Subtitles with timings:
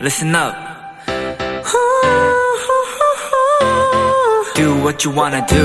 [0.00, 0.54] listen up.
[4.54, 5.64] Do what you wanna do.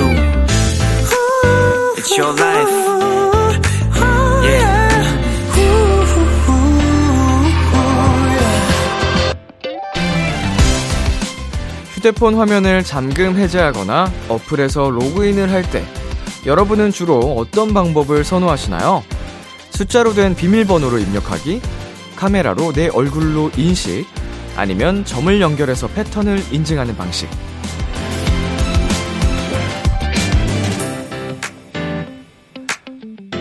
[1.98, 2.70] It's your life.
[4.44, 4.92] Yeah.
[11.94, 15.86] 휴대폰 화면을 잠금 해제하거나 어플에서 로그인을 할 때
[16.46, 19.04] 여러분은 주로 어떤 방법을 선호하시나요?
[19.70, 21.62] 숫자로 된 비밀번호로 입력하기,
[22.16, 24.08] 카메라로 내 얼굴로 인식,
[24.56, 27.30] 아니면 점을 연결해서 패턴을 인증하는 방식.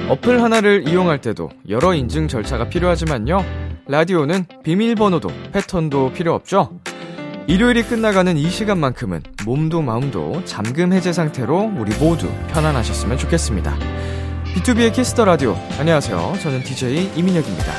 [0.08, 3.44] 어플 하나를 이용할 때도 여러 인증 절차가 필요하지만요.
[3.86, 6.80] 라디오는 비밀번호도 패턴도 필요 없죠.
[7.46, 13.76] 일요일이 끝나가는 이 시간만큼은 몸도 마음도 잠금 해제 상태로 우리 모두 편안하셨으면 좋겠습니다.
[14.54, 15.56] 비투비의 키스 더 라디오.
[15.78, 16.34] 안녕하세요.
[16.42, 17.72] 저는 DJ 이민혁입니다.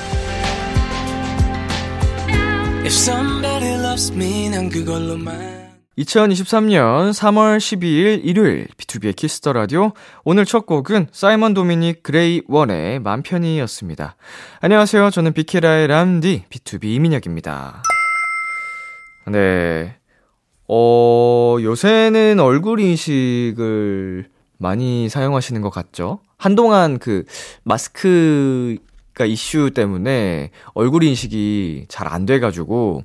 [5.97, 9.91] 2023년 3월 12일 일요일 비투비의 키스 더 라디오.
[10.23, 14.15] 오늘 첫 곡은 사이먼 도미닉 그레이 원의 맘 편히였습니다.
[14.61, 15.09] 안녕하세요.
[15.09, 17.83] 저는 비키라의 람디 B2B 이민혁입니다.
[19.27, 19.97] 네.
[20.69, 26.21] 어, 요새는 얼굴 인식을 많이 사용하시는 것 같죠?
[26.37, 27.25] 한동안 그
[27.63, 33.03] 마스크가 이슈 때문에 얼굴 인식이 잘 안 돼가지고,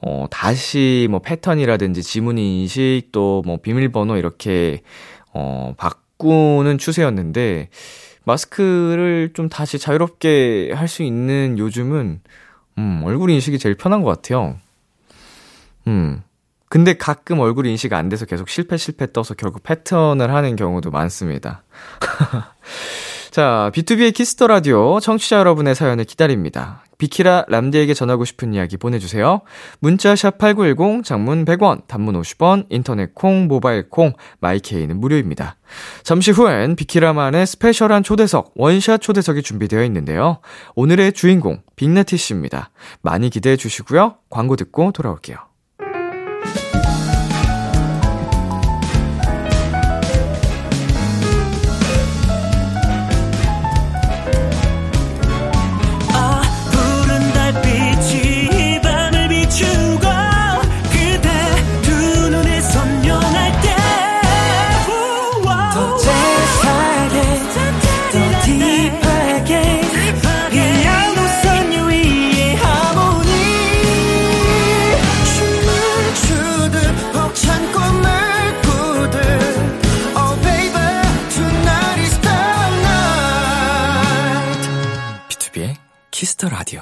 [0.00, 4.82] 어, 다시 뭐 패턴이라든지 지문 인식 또 뭐 비밀번호 이렇게,
[5.32, 7.68] 어, 바꾸는 추세였는데,
[8.24, 12.20] 마스크를 좀 다시 자유롭게 할 수 있는 요즘은,
[12.78, 14.56] 음, 얼굴 인식이 제일 편한 것 같아요.
[15.86, 16.22] 음.
[16.70, 21.62] 근데 가끔 얼굴 인식 안 돼서 계속 실패 실패 떠서 결국 패턴을 하는 경우도 많습니다.
[23.30, 26.82] 자, 비투비의 키스 더 라디오 청취자 여러분의 사연을 기다립니다.
[26.98, 29.40] 비키라 람디에게 전하고 싶은 이야기 보내주세요.
[29.78, 35.56] 문자 샵 8910, 장문 100원, 단문 50원, 인터넷 콩, 모바일 콩, 마이케이는 무료입니다.
[36.02, 40.40] 잠시 후엔 비키라만의 special한 초대석, 원샷 초대석이 준비되어 있는데요.
[40.74, 42.70] 오늘의 주인공, 빅나티 씨입니다.
[43.00, 44.16] 많이 기대해 주시고요.
[44.28, 45.47] 광고 듣고 돌아올게요.
[86.38, 86.80] 키스 더 라디오.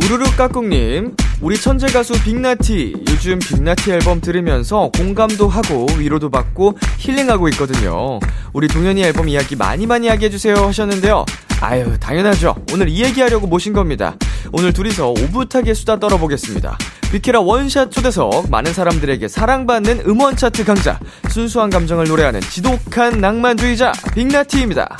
[0.00, 7.48] 우르르 까꿍님, 우리 천재 가수 빅나티, 요즘 빅나티 앨범 들으면서 공감도 하고 위로도 받고 힐링하고
[7.50, 8.20] 있거든요.
[8.52, 11.26] 우리 동현이 앨범 이야기 많이 많이 하게 해주세요 하셨는데요.
[11.60, 12.54] 아유, 당연하죠.
[12.72, 14.14] 오늘 이 얘기하려고 모신 겁니다.
[14.52, 16.78] 오늘 둘이서 오붓하게 수다 떨어보겠습니다.
[17.10, 24.96] 비키라 원샷 초대석, 많은 사람들에게 사랑받는 음원 차트 강자, 순수한 감정을 노래하는 지독한 낭만주의자, 빅나티입니다.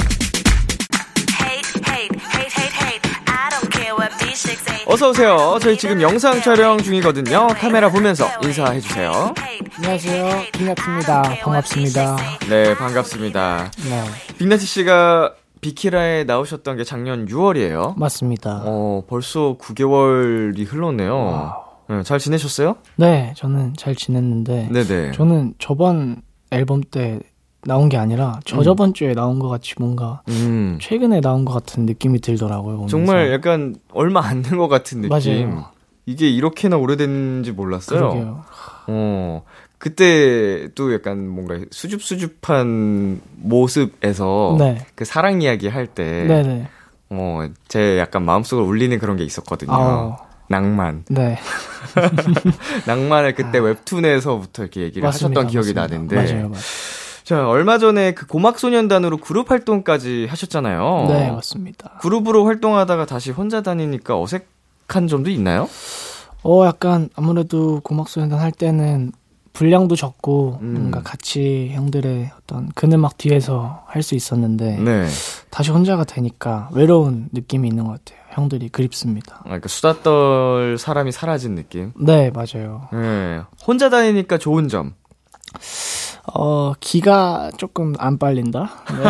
[1.39, 3.11] hate, hate, hate, hate, hate.
[3.27, 4.85] I don't care what these chicks say.
[4.87, 5.59] 어서 오세요.
[5.61, 7.49] 저희 지금 영상 촬영 중이거든요.
[7.59, 9.35] 카메라 보면서 인사해 주세요.
[9.77, 10.45] 안녕하세요.
[10.53, 11.23] 빅나티입니다.
[11.43, 12.17] 반갑습니다.
[12.49, 13.71] 네, 반갑습니다.
[13.87, 14.05] 네,
[14.39, 17.99] 빅나티 씨가 비키라에 나오셨던 게 작년 6월이에요.
[17.99, 18.63] 맞습니다.
[18.65, 21.15] 어, 벌써 9개월이 흘렀네요.
[21.15, 21.68] 와우.
[21.89, 22.77] 네, 잘 지내셨어요?
[22.97, 25.13] 네, 저는 잘 지냈는데 네네.
[25.13, 27.21] 저는 저번 앨범 때
[27.65, 32.21] 나온 게 아니라 저저번 주에 나온 것 같이 뭔가 음, 최근에 나온 것 같은 느낌이
[32.21, 32.77] 들더라고요.
[32.77, 32.91] 보면서.
[32.97, 35.11] 정말 약간 얼마 안 된 것 같은 느낌.
[35.51, 35.67] 맞아요.
[36.07, 37.99] 이게 이렇게나 오래됐는지 몰랐어요.
[37.99, 38.45] 그러게요.
[38.87, 39.43] 어,
[39.79, 44.87] 그때 또 약간 뭔가 수줍수줍한 모습에서 네.
[44.95, 46.69] 그 사랑 이야기 할 때, 네네.
[47.11, 49.73] 어, 제 약간 마음속을 울리는 그런 게 있었거든요.
[49.73, 50.17] 아,
[50.49, 51.05] 낭만.
[51.09, 51.39] 네.
[52.87, 55.09] 낭만을 그때 웹툰에서부터 이렇게 얘기를 아.
[55.09, 55.81] 맞습니다, 하셨던 기억이 맞습니다.
[55.83, 56.17] 나는데.
[56.17, 56.63] 맞아요, 맞아요.
[57.25, 61.07] 자, 얼마 전에 그 고막소년단으로 그룹 활동까지 하셨잖아요.
[61.09, 61.99] 네, 맞습니다.
[62.01, 65.69] 그룹으로 활동하다가 다시 혼자 다니니까 어색한 점도 있나요?
[66.43, 69.13] 어, 약간 아무래도 고막소년단 할 때는
[69.53, 70.73] 분량도 적고 음.
[70.75, 75.07] 뭔가 같이 형들의 어떤 그늘막 뒤에서 할 수 있었는데 네.
[75.51, 78.18] 다시 혼자가 되니까 외로운 느낌이 있는 것 같아요.
[78.39, 79.37] 형들이 그립습니다.
[79.41, 81.93] 아, 그러니까 수다 떨 사람이 사라진 느낌.
[82.01, 82.89] 네, 맞아요.
[82.93, 83.41] 네.
[83.67, 84.95] 혼자 다니니까 좋은 점.
[86.35, 88.71] 어, 기가 조금 안 빨린다?
[88.91, 89.05] 네.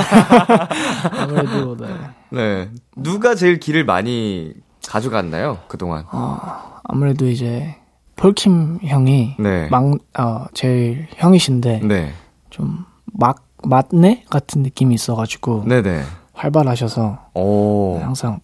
[1.20, 1.88] 아무래도, 네.
[2.30, 2.70] 네.
[2.96, 4.54] 누가 제일 길을 많이
[4.88, 5.58] 가져갔나요?
[5.68, 6.04] 그동안.
[6.12, 6.38] 어,
[6.84, 7.76] 아무래도 이제,
[8.16, 9.68] 폴킴 형이, 네.
[9.68, 9.84] 막,
[10.18, 12.12] 어, 제일 형이신데, 네.
[12.50, 14.24] 좀, 막, 맞네?
[14.30, 16.02] 같은 느낌이 있어가지고, 네네.
[16.34, 17.98] 활발하셔서, 오.
[18.00, 18.40] 항상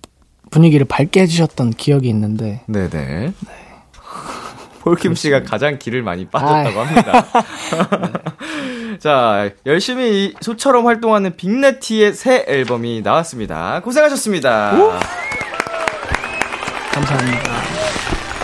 [0.55, 3.33] 분위기를 밝게 해주셨던 기억이 있는데, 네네.
[4.83, 7.27] 폴킴 씨가 가장 길을 많이 빠졌다고 합니다.
[9.01, 13.81] 자, 열심히 이 소처럼 활동하는 빅네티의 새 앨범이 나왔습니다.
[13.81, 15.01] 고생하셨습니다.
[16.93, 17.53] 감사합니다.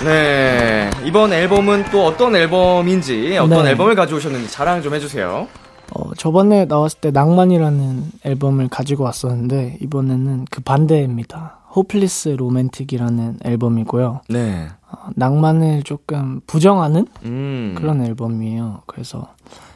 [0.05, 0.91] 네.
[1.05, 3.71] 이번 앨범은 또 어떤 앨범인지, 어떤 네.
[3.71, 5.47] 앨범을 가져오셨는지 자랑 좀 해주세요.
[5.93, 11.60] 어, 저번에 나왔을 때 낭만이라는 앨범을 가지고 왔었는데, 이번에는 그 반대입니다.
[11.75, 14.23] Hopeless Romantic이라는 앨범이고요.
[14.29, 14.69] 네.
[14.91, 17.75] 어, 낭만을 조금 부정하는 음.
[17.79, 18.83] 그런 앨범이에요.
[18.87, 19.29] 그래서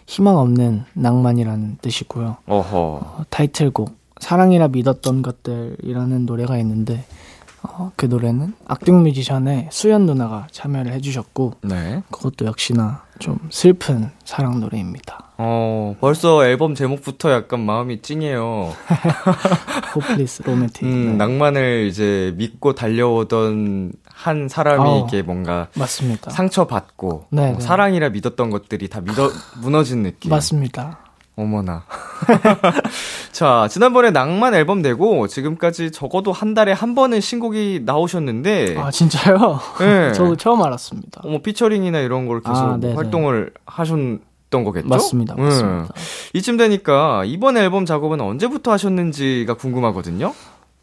[0.06, 2.36] 희망 없는 낭만이라는 뜻이고요.
[2.46, 2.78] 어허.
[2.78, 7.04] 어, 타이틀곡 사랑이라 믿었던 것들이라는 노래가 있는데
[7.62, 12.02] 어, 그 노래는 악동 뮤지션의 수연 누나가 참여를 해주셨고 네.
[12.10, 15.32] 그것도 역시나 좀 슬픈 사랑 노래입니다.
[15.36, 18.72] 어, 벌써 앨범 제목부터 약간 마음이 찡해요.
[19.94, 20.84] Hopeless Romantic.
[20.84, 21.16] 음, 네.
[21.16, 25.06] 낭만을 이제 믿고 달려오던 한 사람이 어.
[25.06, 26.30] 이게 뭔가 맞습니다.
[26.30, 27.60] 상처받고 네, 네.
[27.60, 29.30] 사랑이라 믿었던 것들이 다 믿어,
[29.60, 30.30] 무너진 느낌.
[30.30, 31.03] 맞습니다.
[31.36, 31.82] 어머나.
[33.32, 39.58] 자, 지난번에 낭만 앨범 내고 지금까지 적어도 한 달에 한 번은 신곡이 나오셨는데 아 진짜요?
[39.80, 40.12] 네.
[40.14, 41.22] 저도 처음 알았습니다.
[41.24, 42.78] 어머 피처링이나 이런 걸 계속 아.
[42.94, 44.88] 활동을 하셨던 거겠죠?
[44.88, 45.42] 맞습니다, 음.
[45.44, 45.94] 맞습니다.
[46.34, 50.32] 이쯤 되니까 이번 앨범 작업은 언제부터 하셨는지가 궁금하거든요.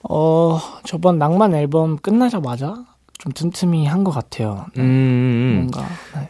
[0.09, 2.75] 어 저번 낭만 앨범 끝나자마자
[3.19, 4.65] 좀 틈틈이 한 것 같아요.
[4.75, 5.87] 네, 음, 뭔가
[6.19, 6.29] 네.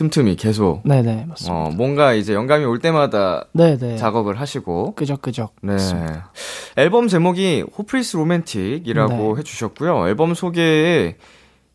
[0.00, 1.54] 틈틈이 계속 네네 맞습니다.
[1.54, 5.72] 어, 뭔가 이제 영감이 올 때마다 네네 작업을 하시고 끄적끄적 네.
[5.72, 6.32] 맞습니다.
[6.78, 9.38] 앨범 제목이 Hopeless Romantic이라고 네.
[9.40, 10.08] 해주셨고요.
[10.08, 11.16] 앨범 소개에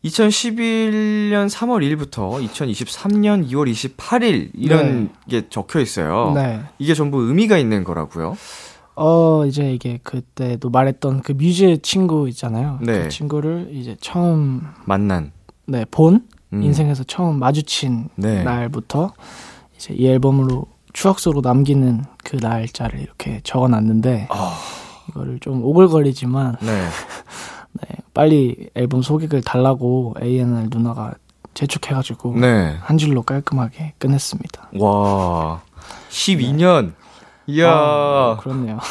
[0.04, 6.32] 2011년 3월 1일부터 2023년 2월 28일 이런 게 적혀 있어요.
[6.34, 6.62] 네.
[6.80, 8.36] 이게 전부 의미가 있는 거라고요.
[8.96, 12.80] 어 이제 이게 그때도 말했던 그 뮤즈 친구 있잖아요.
[12.82, 13.02] 네.
[13.04, 15.30] 그 친구를 이제 처음 만난.
[15.68, 16.62] 네 본 음.
[16.62, 18.42] 인생에서 처음 마주친 네.
[18.42, 19.12] 날부터
[19.76, 24.58] 이제 이 앨범으로 추억 속으로 남기는 그 날짜를 이렇게 적어놨는데 아.
[25.08, 26.66] 이거를 좀 오글거리지만 네.
[27.72, 31.14] 네, 빨리 앨범 소개글 달라고 A&R 누나가
[31.54, 32.76] 재촉해가지고 네.
[32.80, 34.70] 한 줄로 깔끔하게 끝냈습니다.
[34.78, 35.60] 와.
[36.10, 36.92] 12년.
[37.46, 37.70] 이야.
[37.70, 38.78] 아, 그렇네요.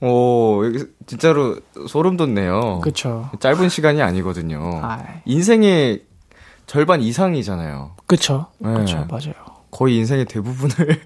[0.00, 1.56] 오, 여기 진짜로
[1.88, 2.80] 소름 돋네요.
[2.80, 3.30] 그쵸.
[3.40, 4.80] 짧은 시간이 아니거든요.
[4.82, 6.04] 아, 인생의
[6.66, 7.92] 절반 이상이잖아요.
[8.06, 8.46] 그쵸.
[8.58, 8.74] 네.
[8.74, 9.06] 그쵸.
[9.08, 9.43] 맞아요.
[9.74, 11.00] 거의 인생의 대부분을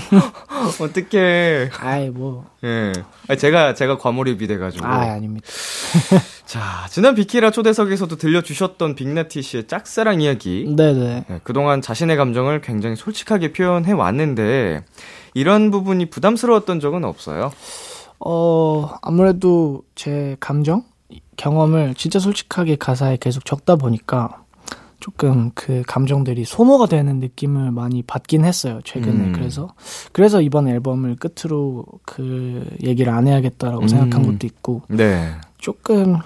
[0.80, 2.46] 어떻게 아이, 뭐.
[2.64, 2.92] 예.
[3.36, 4.86] 제가 제가 과몰입이 돼 가지고.
[4.86, 5.46] 아, 아닙니다.
[6.46, 10.64] 자 지난 비키라 초대석에서도 들려주셨던 빅나티 씨의 짝사랑 이야기.
[10.74, 11.24] 네네.
[11.28, 14.82] 예, 그동안 자신의 감정을 굉장히 솔직하게 표현해 왔는데
[15.34, 17.52] 이런 부분이 부담스러웠던 적은 없어요.
[18.18, 20.84] 어, 아무래도 제 감정?
[21.36, 24.45] 경험을 진짜 솔직하게 가사에 계속 적다 보니까
[25.10, 29.26] 조금 그 감정들이 소모가 되는 느낌을 많이 받긴 했어요, 최근에.
[29.26, 29.32] 음.
[29.32, 29.68] 그래서,
[30.10, 33.88] 그래서 이번 앨범을 끝으로 그 얘기를 안 해야겠다라고 음.
[33.88, 35.30] 생각한 것도 있고, 네.
[35.58, 36.16] 조금,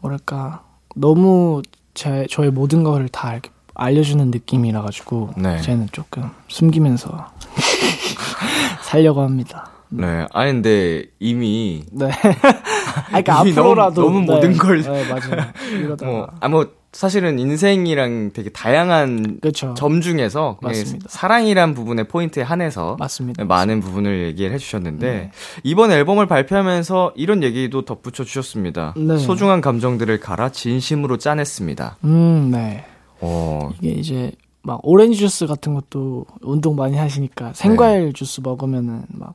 [0.00, 0.62] 뭐랄까,
[0.94, 1.62] 너무
[1.94, 5.62] 제, 저의 모든 거를 다 이렇게 알려주는 느낌이라 가지고, 네.
[5.62, 7.28] 쟤는 조금 숨기면서
[8.84, 9.70] 살려고 합니다.
[9.90, 10.26] 네.
[10.34, 12.10] 아니 근데 이미 네.
[12.12, 15.46] 아, 그러니까 앞으로라도 너무- 너무 모든 걸- 네, 맞아요.
[15.72, 19.74] 이러다가 뭐 아무 사실은 인생이랑 되게 다양한 그렇죠.
[19.74, 21.06] 점 중에서 맞습니다.
[21.08, 23.44] 사랑이란 부분의 포인트에 한해서 맞습니다.
[23.44, 25.30] 많은 부분을 얘기를 해주셨는데 네.
[25.62, 28.94] 이번 앨범을 발표하면서 이런 얘기도 덧붙여 주셨습니다.
[28.96, 29.18] 네.
[29.18, 31.98] 소중한 감정들을 갈아 진심으로 짜냈습니다.
[32.04, 32.84] 음, 네.
[33.20, 39.34] 어, 이게 이제 막 오렌지 주스 같은 것도 운동 많이 하시니까 생과일 주스 먹으면은 막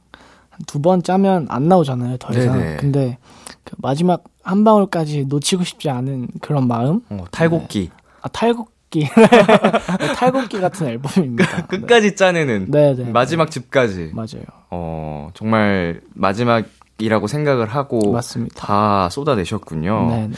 [0.68, 2.58] 두 번 짜면 안 나오잖아요, 더 이상.
[2.60, 2.78] 네네.
[2.78, 3.18] 근데
[3.64, 7.02] 그 마지막 한 방울까지 놓치고 싶지 않은 그런 마음?
[7.10, 7.90] 어, 탈곡기
[8.22, 9.08] 아, 탈곡기.
[10.18, 11.66] 탈곡기 같은 앨범입니다.
[11.68, 13.06] 끝까지 짜내는 네, 네.
[13.12, 14.12] 마지막 집까지.
[14.14, 14.44] 맞아요.
[14.70, 16.66] 어, 정말 마지막
[17.00, 18.56] 이라고 생각을 하고 맞습니다.
[18.56, 20.08] 다 쏟아내셨군요.
[20.12, 20.36] 네, 네.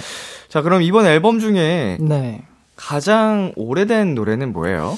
[0.47, 2.43] 자, 그럼 이번 앨범 중에 네.
[2.77, 4.97] 가장 오래된 노래는 뭐예요?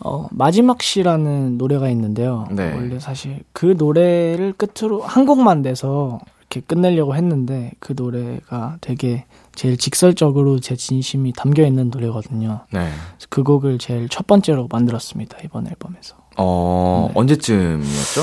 [0.00, 2.46] 어, 마지막 시라는 노래가 있는데요.
[2.50, 2.72] 네.
[2.74, 9.24] 원래 사실 그 노래를 끝으로 한 곡만 내서 이렇게 끝내려고 했는데 그 노래가 되게
[9.54, 12.60] 제일 직설적으로 제 진심이 담겨 있는 노래거든요.
[12.72, 12.88] 네.
[13.28, 16.16] 그 곡을 제일 첫 번째로 만들었습니다 이번 앨범에서.
[16.36, 17.20] 어, 네.
[17.20, 18.22] 언제쯤이었죠?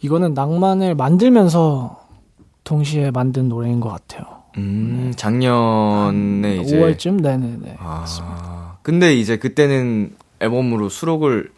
[0.00, 2.00] 이거는 낭만을 만들면서
[2.64, 4.24] 동시에 만든 노래인 것 같아요.
[4.56, 7.20] 음, 작년에 이제 5월쯤?
[7.20, 7.76] 네네네.
[7.78, 11.50] 아, 근데 이제 그때는 앨범으로 수록을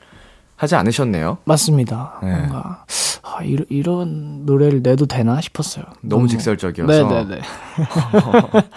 [0.56, 1.38] 하지 않으셨네요.
[1.44, 2.18] 맞습니다.
[2.22, 2.32] 네.
[2.32, 2.84] 뭔가
[3.22, 5.84] 아, 이런, 이런 노래를 내도 되나 싶었어요.
[6.02, 7.08] 너무 직설적이어서.
[7.08, 7.40] 네네 네.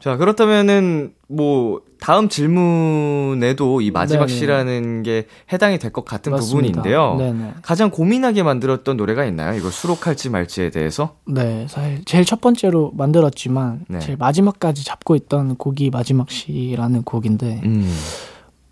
[0.00, 4.38] 자, 그렇다면은 뭐 다음 질문에도 이 마지막 네네.
[4.38, 6.82] 시라는 게 해당이 될 것 같은 맞습니다.
[6.82, 7.16] 부분인데요.
[7.16, 7.54] 네네.
[7.62, 9.56] 가장 고민하게 만들었던 노래가 있나요?
[9.58, 11.16] 이걸 수록할지 말지에 대해서?
[11.26, 13.98] 네, 사실 제일 첫 번째로 만들었지만 네.
[14.00, 17.92] 제일 마지막까지 잡고 있던 곡이 마지막 시라는 곡인데 음.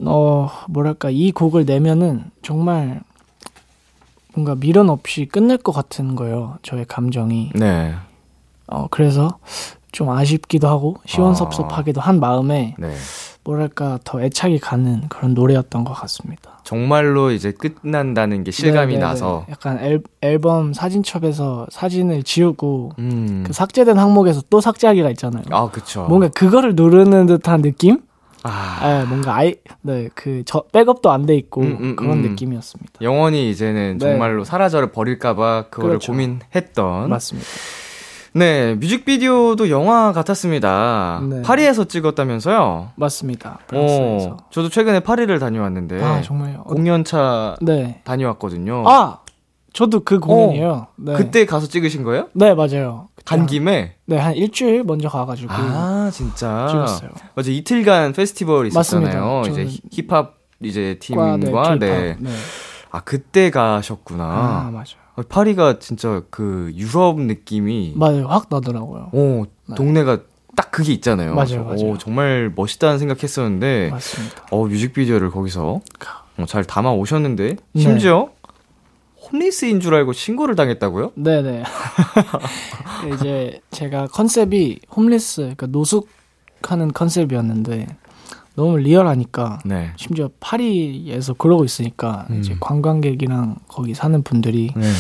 [0.04, 3.00] 어 뭐랄까 이 곡을 내면은 정말
[4.34, 6.58] 뭔가 미련 없이 끝낼 것 같은 거예요.
[6.62, 7.50] 저의 감정이.
[7.54, 7.94] 네.
[8.66, 9.38] 어 그래서
[9.90, 12.94] 좀 아쉽기도 하고 시원섭섭하기도 한 마음에 네.
[13.42, 16.58] 뭐랄까 더 애착이 가는 그런 노래였던 것 같습니다.
[16.64, 19.00] 정말로 이제 끝난다는 게 실감이 네네네.
[19.00, 19.46] 나서.
[19.48, 23.42] 약간 앨, 앨범 사진첩에서 사진을 지우고 음.
[23.46, 25.44] 그 삭제된 항목에서 또 삭제하기가 있잖아요.
[25.50, 26.04] 아, 그쵸.
[26.08, 28.02] 뭔가 그거를 누르는 듯한 느낌?
[28.45, 32.23] 아, 예, 뭔가 아이, 네, 그, 저, 백업도 안 돼 있고, 음, 음, 그런 음.
[32.23, 32.92] 느낌이었습니다.
[33.02, 34.11] 영원히 이제는 네.
[34.11, 36.12] 정말로 사라져를 버릴까봐 그거를 그렇죠.
[36.12, 37.09] 고민했던.
[37.11, 37.49] 맞습니다.
[38.35, 41.21] 네, 뮤직비디오도 영화 같았습니다.
[41.28, 41.42] 네.
[41.42, 42.90] 파리에서 찍었다면서요?
[42.95, 43.59] 맞습니다.
[43.66, 44.28] 프랑스에서.
[44.30, 46.61] 어, 저도 최근에 파리를 다녀왔는데 아, 정말요?
[46.66, 48.00] 어, 공연차 네.
[48.04, 48.85] 다녀왔거든요.
[48.87, 49.21] 아!
[49.73, 50.87] 저도 그 공연이에요.
[50.97, 51.14] 네.
[51.14, 51.16] 어.
[51.16, 52.28] 그때 가서 찍으신 거예요?
[52.35, 53.09] 네, 맞아요.
[53.28, 53.94] 간 한- 김에?
[54.06, 55.52] 네, 한 일주일 먼저 가가지고.
[55.52, 56.66] 아, 진짜.
[56.70, 57.11] 찍었어요.
[57.35, 59.42] 맞아, 이틀간 페스티벌 있었잖아요.
[59.42, 59.62] 맞습니다.
[59.64, 61.47] 이제 힙합 이제 과, 팀과 네,
[61.78, 61.90] 네.
[62.16, 62.16] K-pop.
[62.25, 62.30] 네.
[62.90, 64.25] 아, 그때 가셨구나.
[64.25, 64.85] 아, 맞아요.
[65.16, 68.26] 어, 파리가 진짜 그 유럽 느낌이 맞아요.
[68.28, 69.11] 확 나더라고요.
[69.12, 69.44] 오,
[69.75, 70.20] 동네가
[70.56, 71.35] 딱 그게 있잖아요.
[71.35, 71.80] 맞아요, 맞아요.
[71.80, 74.47] 오, 정말 멋있다는 생각했었는데 맞습니다.
[74.50, 75.80] 어, 뮤직비디오를 거기서
[76.38, 77.80] 어, 잘 담아 오셨는데 네.
[77.82, 78.30] 심지어
[79.32, 81.12] 홈리스인 줄 알고 신고를 당했다고요?
[81.14, 81.64] 네네.
[83.14, 87.87] 이제 제가 컨셉이 홈리스, 그러니까 노숙하는 컨셉이었는데
[88.54, 89.92] 너무 리얼하니까 네.
[89.97, 92.40] 심지어 파리에서 그러고 있으니까 음.
[92.40, 94.90] 이제 관광객이랑 거기 사는 분들이 네.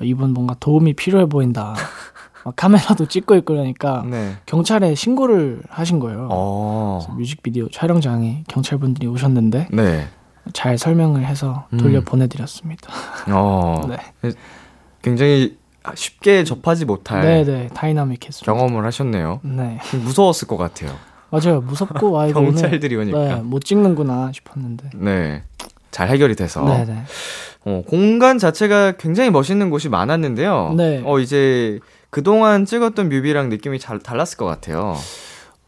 [0.00, 1.74] 이분 뭔가 도움이 필요해 보인다.
[2.44, 4.34] 막 카메라도 찍고 있고 그러니까 네.
[4.46, 6.28] 경찰에 신고를 하신 거예요.
[6.30, 7.06] 어.
[7.16, 10.08] 뮤직비디오 촬영장에 경찰분들이 오셨는데 네.
[10.52, 12.92] 잘 설명을 해서 돌려 보내드렸습니다.
[13.28, 13.80] 어.
[13.88, 14.32] 네.
[15.02, 15.56] 굉장히
[15.94, 18.52] 쉽게 접하지 못할 네네 다이나믹했습니다.
[18.52, 19.40] 경험을 하셨네요.
[19.42, 20.94] 네 무서웠을 것 같아요.
[21.30, 23.18] 맞아요 무섭고 아 이거 경찰들이 오니까.
[23.18, 25.42] 네, 못 찍는구나 싶었는데 네.
[25.90, 26.64] 잘 해결이 돼서.
[26.64, 27.04] 네네
[27.64, 30.74] 어, 공간 자체가 굉장히 멋있는 곳이 많았는데요.
[30.76, 31.02] 네.
[31.04, 31.78] 어, 이제
[32.10, 34.96] 그동안 찍었던 뮤비랑 느낌이 잘 달랐을 것 같아요.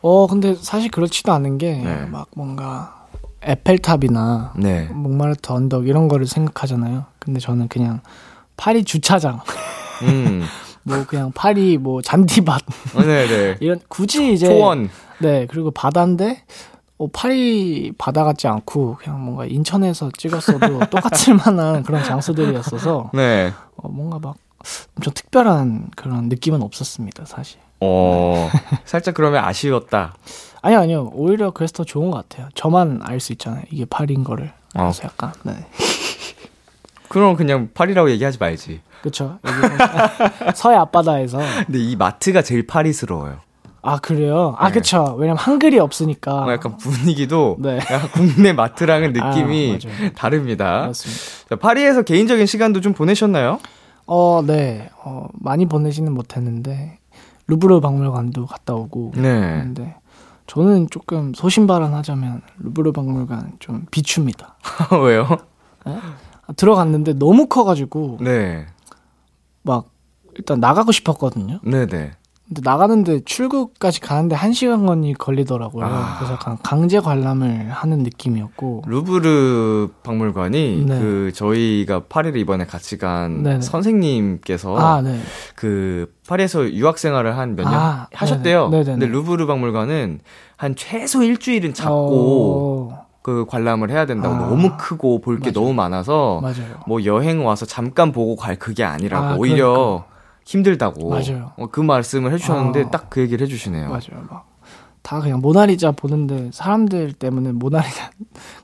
[0.00, 2.07] 어 근데 사실 그렇지도 않은 게 네.
[2.07, 3.03] 막 뭔가
[3.44, 4.86] 에펠탑이나 네.
[4.92, 7.04] 몽마르트 언덕 이런 거를 생각하잖아요.
[7.18, 8.00] 근데 저는 그냥
[8.56, 9.40] 파리 주차장
[10.02, 10.42] 음.
[10.82, 12.62] 뭐 그냥 파리 뭐 잔디밭
[12.96, 13.56] 네네.
[13.62, 14.90] 이런 굳이 이제 초원.
[15.18, 16.42] 네 그리고 바다인데
[16.98, 23.52] 어, 파리 바다 같지 않고 그냥 뭔가 인천에서 찍었어도 똑같을 만한 그런 장소들이었어서 네.
[23.76, 24.36] 어, 뭔가 막
[24.96, 27.58] 엄청 특별한 그런 느낌은 없었습니다 사실.
[27.80, 28.48] 어,
[28.84, 30.14] 살짝 그러면 아쉬웠다.
[30.64, 32.49] 아니요 아니요 오히려 그래서 더 좋은 것 같아요.
[32.54, 34.47] 저만 알 수 있잖아요 이게 파리인 거를.
[34.75, 34.80] 어.
[34.85, 35.52] 그래서 약간 네
[37.09, 38.80] 그럼 그냥 파리라고 얘기하지 말지.
[39.02, 39.38] 그렇죠.
[40.56, 43.37] 서해 앞바다에서 근데 이 마트가 제일 파리스러워요.
[43.83, 44.54] 아 그래요?
[44.59, 44.75] 아 네.
[44.75, 45.14] 그쵸.
[45.18, 46.44] 왜냐면 한글이 없으니까.
[46.47, 47.76] 어, 약간 분위기도 네.
[47.76, 50.11] 약간 국내 마트랑은 느낌이 아.
[50.16, 50.80] 다릅니다.
[50.80, 51.21] 그렇습니다.
[51.50, 53.59] 자, 파리에서 개인적인 시간도 좀 보내셨나요?
[54.06, 54.88] 어, 네.
[55.04, 56.99] 어, 많이 보내지는 못했는데
[57.49, 59.12] 루브르 박물관도 갔다 오고.
[59.16, 59.21] 네.
[59.62, 59.94] 근데
[60.46, 64.56] 저는 조금 소신발언하자면 루브르 박물관 좀 비춥니다.
[65.02, 65.26] 왜요?
[65.84, 68.66] 아, 들어갔는데 너무 커가지고 네.
[69.62, 69.88] 막
[70.36, 71.60] 일단 나가고 싶었거든요.
[71.62, 72.12] 네네.
[72.46, 75.86] 근데 나가는데 출구까지 가는데 한 시간 건이 걸리더라고요.
[75.86, 76.16] 아.
[76.18, 78.82] 그래서 약간 강제 관람을 하는 느낌이었고.
[78.86, 80.98] 루브르 박물관이 네.
[80.98, 83.60] 그 저희가 파리를 이번에 같이 간 네네.
[83.62, 85.18] 선생님께서 아, 네.
[85.56, 88.68] 그 파리에서 유학 생활을 한 몇년 아, 하셨대요.
[88.68, 88.84] 네네.
[88.84, 88.98] 네네네.
[88.98, 90.20] 근데 루브르 박물관은
[90.56, 94.38] 한 최소 일주일은 잡고 어, 그 관람을 해야 된다고 아.
[94.48, 95.50] 너무 크고 볼 게.
[95.50, 96.76] 너무 많아서 맞아요.
[96.86, 100.13] 뭐 여행 와서 잠깐 보고 갈 그게 아니라고 아, 오히려 그러니까.
[100.44, 101.52] 힘들다고 맞아요.
[101.56, 102.90] 어, 그 말씀을 해주셨는데 아.
[102.90, 103.88] 딱그 얘기를 해주시네요.
[103.88, 104.26] 맞아요.
[104.30, 104.54] 막
[105.04, 108.10] 다 그냥 모나리자 보는데 사람들 때문에 모나리자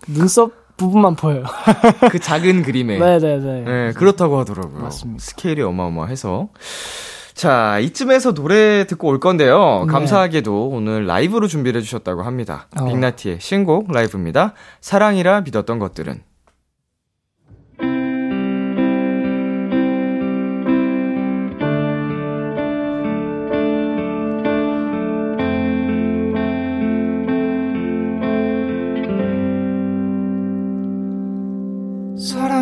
[0.00, 1.44] 그 눈썹 부분만 보여요.
[2.10, 3.60] 그 작은 그림에 네네네.
[3.64, 4.82] 네, 그렇다고 하더라고요.
[4.82, 5.22] 맞습니다.
[5.22, 6.48] 스케일이 어마어마해서.
[7.34, 9.84] 자, 이쯤에서 노래 듣고 올 건데요.
[9.86, 9.92] 네.
[9.92, 12.66] 감사하게도 오늘 라이브로 준비를 해주셨다고 합니다.
[12.78, 12.86] 어.
[12.86, 14.54] 빅나티의 신곡 라이브입니다.
[14.80, 16.22] 사랑이라 믿었던 것들은.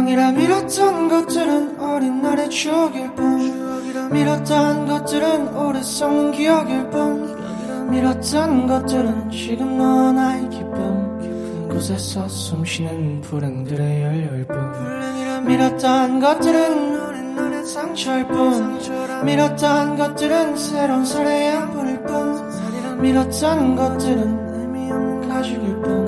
[0.09, 4.11] 사랑이라 밀었던 것들은 어린 날의 추억일 뿐.
[4.11, 7.91] 밀었던 것들은 오래 썩는 기억일 뿐.
[7.91, 15.47] 밀었던 것들은 지금 너와 나의 기쁨 곳에서 숨쉬는 불행들의 연료일 뿐.
[15.47, 18.79] 밀었던 것들은 어린 날의 상처일 뿐.
[19.25, 23.01] 밀었던 것들은 새로운 살의 양분일 뿐.
[23.03, 26.07] 밀었던 것들은 의미 없는 가죽일 뿐.
[26.07, 26.08] 가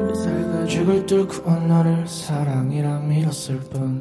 [0.71, 3.99] 죽을 뚫고 온 너를 사랑이라 밀었을 뿐.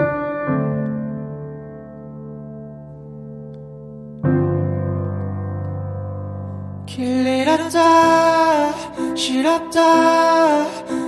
[6.85, 8.71] 길 잃었다
[9.15, 10.65] 싫었다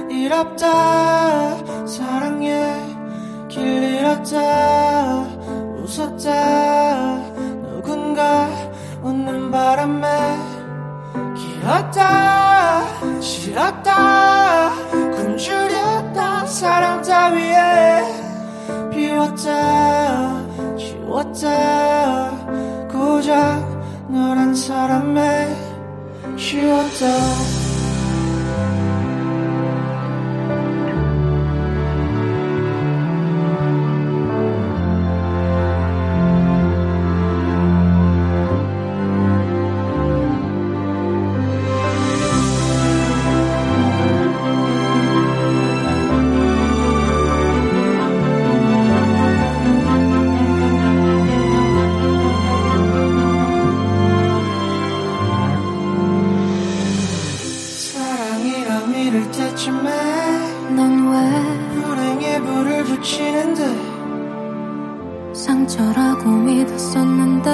[0.10, 2.75] 잃었다 사랑해
[3.48, 5.20] 길 잃었다
[5.77, 7.18] 웃었다.
[7.62, 8.50] 누군가
[9.03, 10.08] 웃는 바람에
[11.62, 18.01] 길었다 싫었다 굶주렸다 사랑 따위에
[18.89, 20.41] 비웠다
[20.75, 22.32] 지웠다
[22.91, 25.56] 고작 너란 사람에
[26.36, 27.71] 쉬웠다
[66.22, 67.50] 상처라고 믿었었는데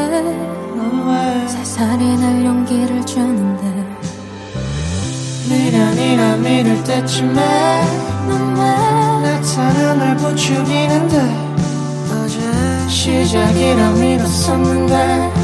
[1.48, 3.86] 살살이 날 용기를 주는데
[5.50, 7.42] 미련이라 믿을 때쯤에
[9.24, 11.18] 나타나 날 부추기는데
[12.12, 12.40] 어제
[12.90, 15.37] 시작이라 믿었었는데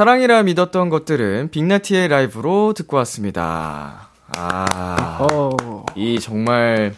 [0.00, 4.08] 사랑이라 믿었던 것들은 빅나티의 라이브로 듣고 왔습니다.
[4.34, 6.94] 아, 어, 이 정말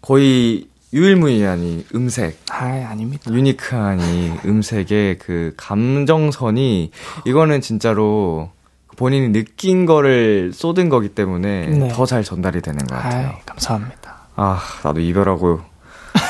[0.00, 3.30] 거의 유일무이한 이 음색, 아 아닙니다.
[3.30, 6.90] 유니크한 이 음색의 그 감정선이
[7.26, 8.50] 이거는 진짜로
[8.96, 11.88] 본인이 느낀 거를 쏟은 거기 때문에 네.
[11.88, 13.28] 더잘 전달이 되는 것 같아요.
[13.28, 14.16] 아 감사합니다.
[14.36, 15.60] 아, 나도 이별하고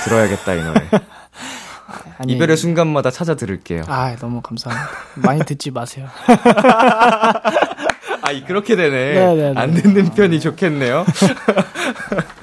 [0.05, 0.81] 들어야겠다, 이 노래.
[2.19, 3.85] 아니, 이별의 순간마다 찾아 들을게요.
[3.89, 4.91] 아 너무 감사합니다.
[5.17, 6.07] 많이 듣지 마세요.
[8.23, 9.15] 아, 이 그렇게 되네.
[9.15, 9.61] 네네네.
[9.61, 11.05] 안 듣는 편이 좋겠네요.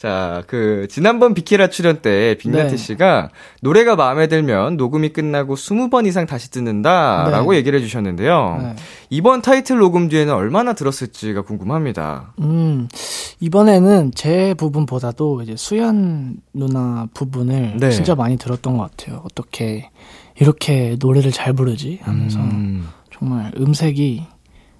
[0.00, 2.76] 자, 그, 지난번 비키라 출연 때 빅나티 네.
[2.78, 3.28] 씨가
[3.60, 7.58] 노래가 마음에 들면 녹음이 끝나고 20번 이상 다시 듣는다 라고 네.
[7.58, 8.60] 얘기를 해주셨는데요.
[8.62, 8.76] 네.
[9.10, 12.32] 이번 타이틀 녹음 뒤에는 얼마나 들었을지가 궁금합니다.
[12.38, 12.88] 음
[13.40, 17.90] 이번에는 제 부분보다도 이제 수연 누나 부분을 네.
[17.90, 19.20] 진짜 많이 들었던 것 같아요.
[19.26, 19.90] 어떻게
[20.40, 24.24] 이렇게 노래를 잘 부르지 하면서 음, 정말 음색이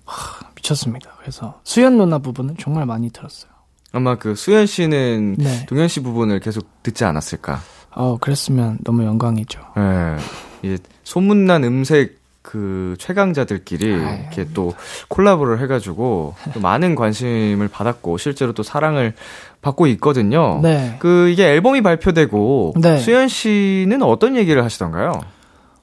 [0.06, 1.10] 하, 미쳤습니다.
[1.20, 3.59] 그래서 수연 누나 부분은 정말 많이 들었어요.
[3.92, 5.66] 아마 그 수현 씨는 네.
[5.66, 7.60] 동현 씨 부분을 계속 듣지 않았을까.
[7.92, 9.60] 어 그랬으면 너무 영광이죠.
[9.76, 10.16] 예.
[10.62, 14.72] 이게 소문난 음색 그 최강자들끼리 아유, 이렇게 또
[15.08, 19.14] 콜라보를 해가지고 또 많은 관심을 받았고 실제로 또 사랑을
[19.60, 20.60] 받고 있거든요.
[20.62, 20.96] 네.
[21.00, 22.98] 그 이게 앨범이 발표되고 네.
[22.98, 25.20] 수현 씨는 어떤 얘기를 하시던가요?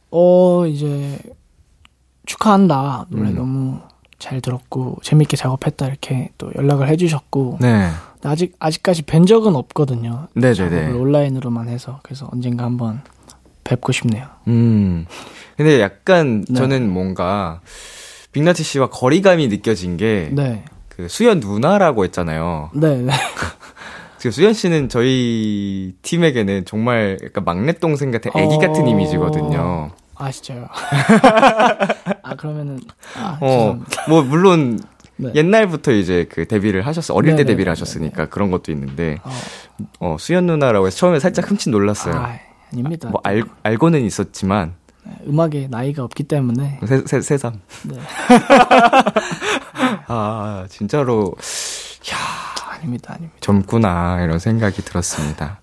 [0.09, 1.19] 어 이제
[2.25, 3.35] 축하한다 노래 음.
[3.35, 3.79] 너무
[4.19, 7.89] 잘 들었고 재밌게 작업했다 이렇게 또 연락을 해주셨고 네.
[8.23, 10.27] 아직 아직까지 뵌 적은 없거든요.
[10.33, 10.55] 네네네.
[10.55, 13.01] 작업을 온라인으로만 해서 그래서 언젠가 한번
[13.63, 14.25] 뵙고 싶네요.
[14.47, 15.05] 음.
[15.55, 16.53] 근데 약간 네.
[16.55, 17.61] 저는 뭔가
[18.31, 22.71] 빅나티 씨와 거리감이 느껴진 게 네, 그 수연 누나라고 했잖아요.
[22.73, 23.11] 네, 네.
[24.17, 28.57] 지금 수연 씨는 저희 팀에게는 정말 약간 막내 동생 같은 애기 어.
[28.59, 29.91] 같은 이미지거든요.
[30.17, 30.67] 아 진짜요?
[32.23, 32.79] 아 그러면은
[33.15, 33.79] 아, 어.
[34.07, 34.79] 뭐 물론
[35.17, 35.31] 네.
[35.35, 37.53] 옛날부터 이제 그 데뷔를 하셨어 어릴 때 네네네.
[37.53, 39.31] 데뷔를 하셨으니까 그런 것도 있는데 어,
[39.99, 42.15] 어 수연 누나라고 해서 처음에 살짝 흠칫 놀랐어요.
[42.15, 42.37] 아,
[42.71, 43.09] 아닙니다.
[43.09, 44.75] 뭐 알, 알고는 있었지만
[45.27, 47.61] 음악에 나이가 없기 때문에 새, 새, 새삼.
[47.85, 47.97] 네.
[50.07, 51.33] 아 진짜로
[52.77, 53.37] 아닙니다, 아닙니다.
[53.41, 55.61] 젊구나 이런 생각이 들었습니다.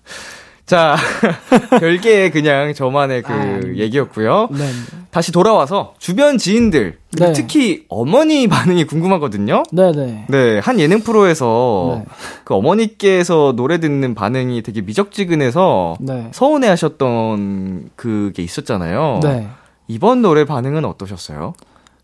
[0.65, 0.95] 자
[1.79, 3.61] 별개 그냥 저만의 그 아.
[3.75, 4.49] 얘기였고요.
[4.51, 4.71] 네, 네.
[5.11, 7.33] 다시 돌아와서 주변 지인들 네.
[7.33, 9.63] 특히 어머니 반응이 궁금하거든요.
[9.71, 10.25] 네, 네.
[10.27, 12.05] 네, 한 예능 프로에서 네.
[12.43, 16.29] 그 어머니께서 노래 듣는 반응이 되게 미적지근해서 네.
[16.31, 19.19] 서운해 하셨던 그게 있었잖아요.
[19.21, 19.47] 네.
[19.87, 21.53] 이번 노래 반응은 어떠셨어요?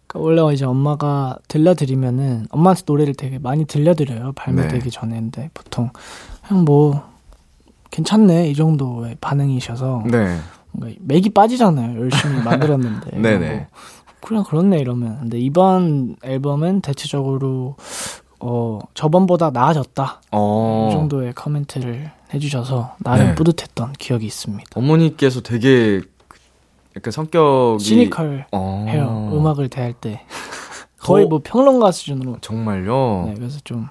[0.05, 4.89] 그러니까 원래 이제 엄마가 들려드리면은 엄마한테 노래를 되게 많이 들려드려요 발매되기 네.
[4.89, 5.89] 전에 근데 보통
[6.47, 7.10] 그냥 뭐
[7.91, 10.37] 괜찮네 이 정도의 반응이셔서 네.
[11.01, 13.55] 맥이 빠지잖아요 열심히 만들었는데 네네.
[13.55, 13.65] 뭐
[14.21, 17.75] 그냥 그렇네 이러면 근데 이번 앨범은 대체적으로
[18.39, 20.87] 어 저번보다 나아졌다 어.
[20.89, 23.35] 이 정도의 코멘트를 해주셔서 나름 네.
[23.35, 26.39] 뿌듯했던 기억이 있습니다 어머니께서 되게 그-
[26.95, 28.85] 약간 성격이 시니컬 어.
[28.89, 30.21] 해요 음악을 대할 때
[30.99, 31.27] 거의 어.
[31.27, 33.25] 뭐 평론가 수준으로 정말요?
[33.27, 33.87] 네, 그래서 좀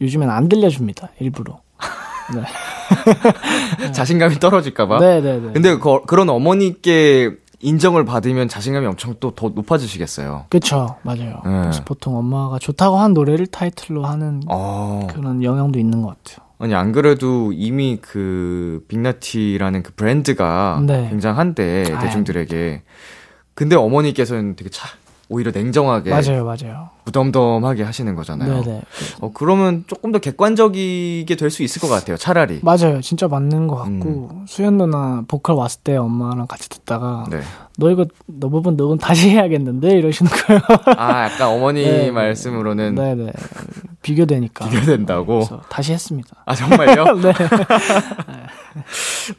[0.00, 1.60] 요즘엔 안 들려줍니다 일부러.
[3.92, 4.98] 자신감이 떨어질까봐?
[4.98, 5.52] 네, 네, 네.
[5.52, 10.46] 근데 그, 그런 어머니께 인정을 받으면 자신감이 엄청 또 더 높아지시겠어요.
[10.50, 11.40] 그쵸, 맞아요.
[11.44, 11.62] 네.
[11.62, 15.06] 그래서 보통 엄마가 좋다고 한 노래를 타이틀로 하는 어.
[15.12, 16.44] 그런 영향도 있는 것 같아요.
[16.58, 21.08] 아니 안 그래도 이미 그 빅나티라는 그 브랜드가 네.
[21.10, 21.98] 굉장한데 아유.
[22.00, 22.82] 대중들에게
[23.54, 24.88] 근데 어머니께서는 되게 차
[25.28, 26.90] 오히려 냉정하게 맞아요, 맞아요.
[27.04, 28.62] 무덤덤하게 하시는 거잖아요.
[28.62, 28.82] 네, 네.
[29.20, 32.16] 어 그러면 조금 더 객관적이게 될 수 있을 것 같아요.
[32.16, 32.60] 차라리.
[32.62, 33.00] 맞아요.
[33.00, 37.30] 진짜 맞는 것 같고, 수현 누나 보컬 왔을 때 엄마랑 같이 듣다가, 음.
[37.30, 37.42] 네.
[37.76, 39.98] 너 이거, 너 부분 녹음 다시 해야겠는데?
[39.98, 40.60] 이러시는 거예요.
[40.96, 42.10] 아 약간 어머니 네, 네.
[42.10, 43.32] 말씀으로는 네네.
[44.02, 44.68] 비교되니까.
[44.68, 45.38] 비교된다고.
[45.40, 46.28] 그래서 다시 했습니다.
[46.46, 47.04] 아 정말요?
[47.20, 47.32] 네.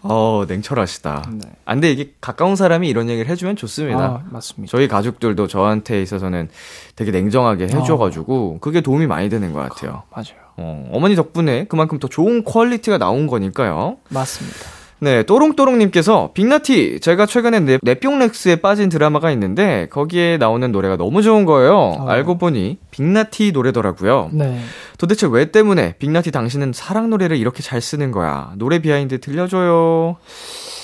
[0.01, 1.31] 어 냉철하시다.
[1.31, 1.49] 네.
[1.65, 3.99] 아, 근데 이게 가까운 사람이 이런 얘기를 해주면 좋습니다.
[3.99, 4.69] 아, 맞습니다.
[4.71, 6.49] 저희 가족들도 저한테 있어서는
[6.95, 7.67] 되게 냉정하게 어.
[7.67, 10.03] 해줘가지고 그게 도움이 많이 되는 것 같아요.
[10.11, 10.43] 맞아요.
[10.57, 13.97] 어, 어머니 덕분에 그만큼 더 좋은 quality가 나온 거니까요.
[14.09, 14.74] 맞습니다.
[14.99, 21.45] 네, 또롱또롱님께서 빅나티 제가 최근에 네, 넷뿅렉스에 빠진 드라마가 있는데 거기에 나오는 노래가 너무 좋은
[21.45, 21.75] 거예요.
[21.75, 22.07] 어.
[22.07, 24.29] 알고 보니 빅나티 노래더라고요.
[24.33, 24.59] 네.
[24.97, 28.53] 도대체 왜 때문에 빅나티 당신은 사랑 노래를 이렇게 잘 쓰는 거야?
[28.57, 30.15] 노래 behind 들려줘요.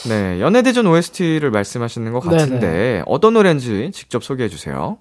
[0.09, 3.03] 네, 연애대전 OST를 말씀하시는 것 같은데 네네.
[3.05, 4.97] 어떤 노래인지 직접 소개해 주세요.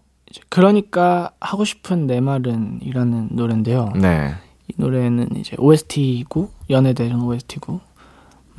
[0.48, 3.92] 그러니까 하고 싶은 내 말은 이라는 노래인데요.
[3.96, 4.34] 네.
[4.68, 7.80] 이 노래는 이제 OST고 연애대전 OST고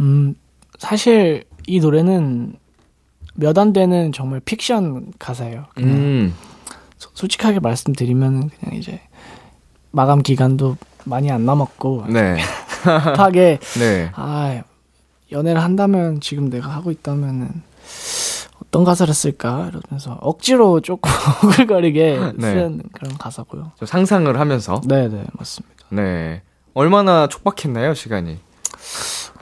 [0.02, 0.36] 음
[0.80, 2.56] 사실 이 노래는
[3.36, 5.66] 몇 안 되는 정말 픽션 가사예요.
[5.74, 6.34] 그냥 음,
[6.98, 9.00] 소- 솔직하게 말씀드리면 그냥 이제
[9.92, 12.38] 마감 기간도 많이 안 남았고 네.
[12.84, 14.12] 급하게 네.
[14.16, 14.62] 아
[15.32, 17.50] 연애를 한다면 지금 내가 하고 있다면은
[18.66, 21.10] 어떤 가사를 쓸까 이러면서 억지로 조금
[21.46, 22.54] 오글거리게 네.
[22.54, 23.72] 쓴 그런 가사고요.
[23.78, 24.82] 좀 상상을 하면서.
[24.88, 25.76] 네 네 맞습니다.
[25.90, 26.42] 네.
[26.74, 28.40] 얼마나 촉박했나요, 시간이?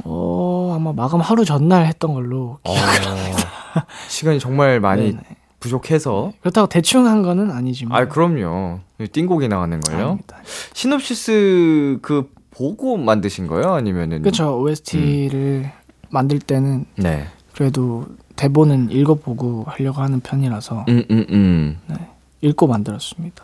[0.06, 2.74] 어 아마 마감 하루 전날 했던 걸로 어,
[4.08, 5.22] 시간이 정말 많이 네네.
[5.60, 6.32] 부족해서.
[6.42, 8.80] 그렇다고 대충 한 거는 아니지만 아, 그럼요.
[9.12, 10.06] 띵곡이 나가는 걸요.
[10.06, 10.38] 아닙니다.
[10.74, 13.74] 시놉시스 그 보고 만드신 거예요?
[13.74, 14.22] 아니면은?
[14.22, 15.72] 그렇죠 OST를
[16.10, 17.28] 만들 때는 네.
[17.54, 21.78] 그래도 대본은 읽어보고 하려고 하는 편이라서 음, 음, 음.
[22.42, 23.44] 읽고 만들었습니다.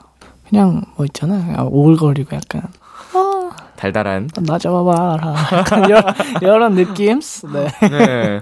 [0.49, 2.63] 그냥 뭐 있잖아 요 오글거리고 약간
[3.75, 4.29] 달달한.
[4.41, 6.03] 나 잡아봐라 약간 이런,
[6.41, 7.19] 이런 느낌?
[7.53, 7.89] 네.
[7.89, 8.41] 네.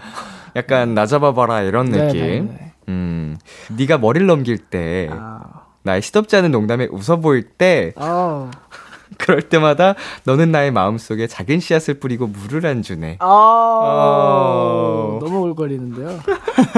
[0.56, 2.22] 약간 나 잡아봐라 이런 네, 느낌.
[2.22, 2.74] 네, 네.
[2.90, 3.38] 음.
[3.70, 5.42] 네가 머리를 넘길 때 아,
[5.84, 8.52] 나의 시덥지 않은 농담에 웃어 보일 때 아,
[9.18, 13.18] 그럴 때마다 너는 나의 마음속에 작은 씨앗을 뿌리고 물을 안 주네.
[13.20, 15.20] 아, 어.
[15.22, 16.20] 너무 오글거리는데요.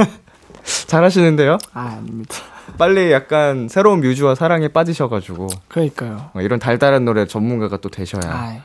[0.88, 1.58] 잘하시는데요?
[1.74, 2.36] 아, 아닙니다.
[2.78, 6.32] 빨리 약간 새로운 뮤즈와 사랑에 빠지셔가지고 그러니까요.
[6.34, 8.22] 어, 이런 달달한 노래 전문가가 또 되셔야.
[8.26, 8.58] 아,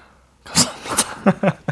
[0.44, 1.56] 감사합니다.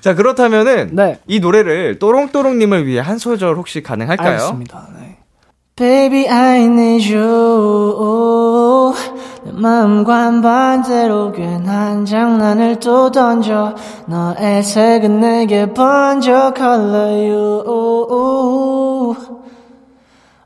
[0.00, 1.20] 자 그렇다면은 네.
[1.26, 4.30] 이 노래를 또롱또롱님을 위해 한 소절 혹시 가능할까요?
[4.30, 4.88] 알겠습니다.
[4.98, 5.18] 네.
[5.76, 8.94] Baby I need you
[9.44, 13.74] 내 마음과 반대로 괜한 장난을 또 던져
[14.06, 17.62] 너의 색은 내게 번져 Color you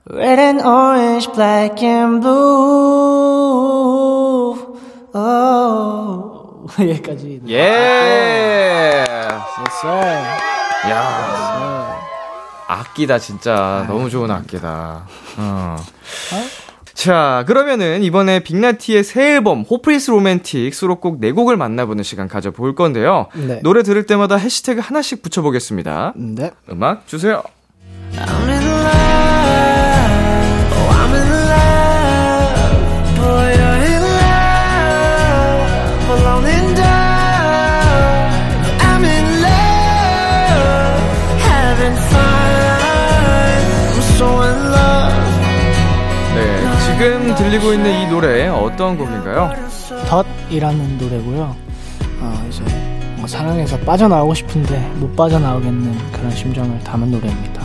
[0.09, 2.37] Red and orange, black and blue
[5.15, 6.67] oh.
[6.79, 9.05] 여기까지 예.
[9.65, 10.01] 됐어요.
[10.91, 11.97] 야.
[12.69, 15.09] 악기다 진짜 너무 좋은 악기다.
[15.39, 15.77] 어.
[16.95, 23.27] 자, 그러면은 이번에 빅나티의 새 앨범 호프리스 로맨틱 수록곡 4곡을 만나보는 시간 가져볼 건데요.
[23.35, 23.61] 네.
[23.63, 26.15] 노래 들을 때마다 해시태그 하나씩 붙여보겠습니다.
[26.17, 26.53] 네.
[26.71, 27.43] 음악 주세요.
[46.99, 49.53] 지금 들리고 있는 이 노래 어떤 곡인가요?
[50.49, 51.55] 덫이라는 노래고요.
[52.21, 52.63] 어, 이제
[53.17, 57.63] 뭐 사랑에서 빠져나오고 싶은데 못 빠져나오겠는 그런 심정을 담은 노래입니다.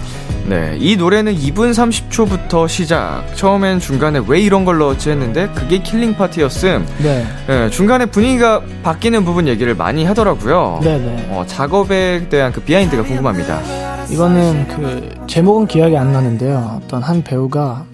[0.47, 3.23] 네, 이 노래는 2분 30초부터 시작.
[3.35, 6.85] 처음엔 중간에 왜 이런 걸 넣었지 했는데 그게 killing part였음.
[7.01, 7.25] 네.
[7.47, 10.81] 네, 중간에 분위기가 바뀌는 부분 얘기를 많이 하더라고요.
[10.83, 11.27] 네 네.
[11.29, 13.61] 어, 작업에 대한 그 behind가 궁금합니다.
[14.09, 16.81] 이거는 그 제목은 기억이 안 나는데요.
[16.83, 17.85] 어떤 한 배우가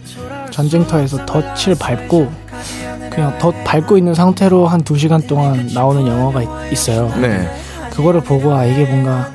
[0.57, 2.31] 전쟁터에서 덫을 밟고
[3.11, 7.13] 그냥 덫 밟고 있는 상태로 한 두 시간 동안 나오는 영화가 있, 있어요.
[7.21, 7.47] 네.
[7.91, 9.29] 그거를 보고 아 이게 뭔가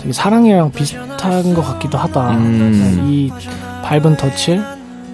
[0.00, 2.30] 되게 사랑이랑 비슷한 것 같기도 하다.
[2.32, 3.06] 음.
[3.08, 3.32] 이
[3.84, 4.62] 밟은 덫을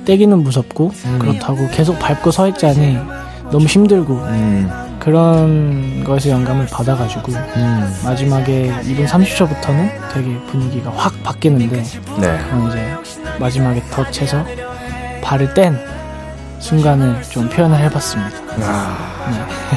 [0.05, 1.19] 떼기는 무섭고 음.
[1.19, 2.99] 그렇다고 계속 밟고 서 있자니
[3.51, 11.83] 너무 힘들고 음, 그런 거에서 영감을 받아가지고 음, 마지막에 2분 30초부터는 되게 분위기가 확 바뀌는데
[12.21, 12.39] 네.
[12.51, 12.95] 그건 이제
[13.39, 14.45] 마지막에 덫에서
[15.25, 15.75] 발을 뗀
[16.61, 18.37] 순간을 좀 표현을 해봤습니다.
[18.63, 18.97] 아,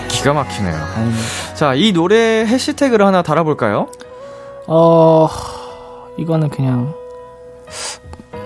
[0.08, 0.76] 기가 막히네요.
[0.96, 1.18] 아니면
[1.56, 3.88] 자, 이 노래 해시태그를 하나 달아볼까요?
[4.68, 5.28] 어
[6.18, 6.94] 이거는 그냥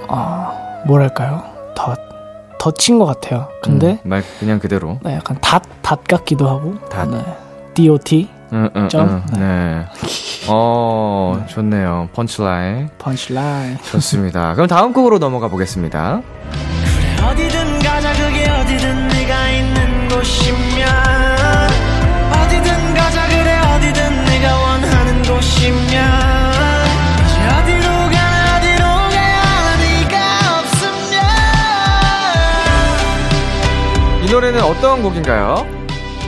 [0.08, 1.44] 어 뭐랄까요
[1.76, 1.98] 덫
[2.60, 3.48] 덫인 것 같아요.
[3.64, 5.00] 근데 음, 말 그냥 그대로.
[5.04, 7.10] 네, 약간 닷, 닷 같기도 하고 닷.
[7.10, 7.24] 네.
[7.74, 9.24] DOT 응, 응, 점?
[9.34, 9.86] 응, 네.
[10.48, 12.10] 어, 좋네요.
[12.14, 12.90] 펀치라인.
[13.00, 14.54] 펀치라인 좋습니다.
[14.54, 16.22] 그럼 다음 곡으로 넘어가 보겠습니다.
[34.62, 35.66] 노래는 어떤 곡인가요?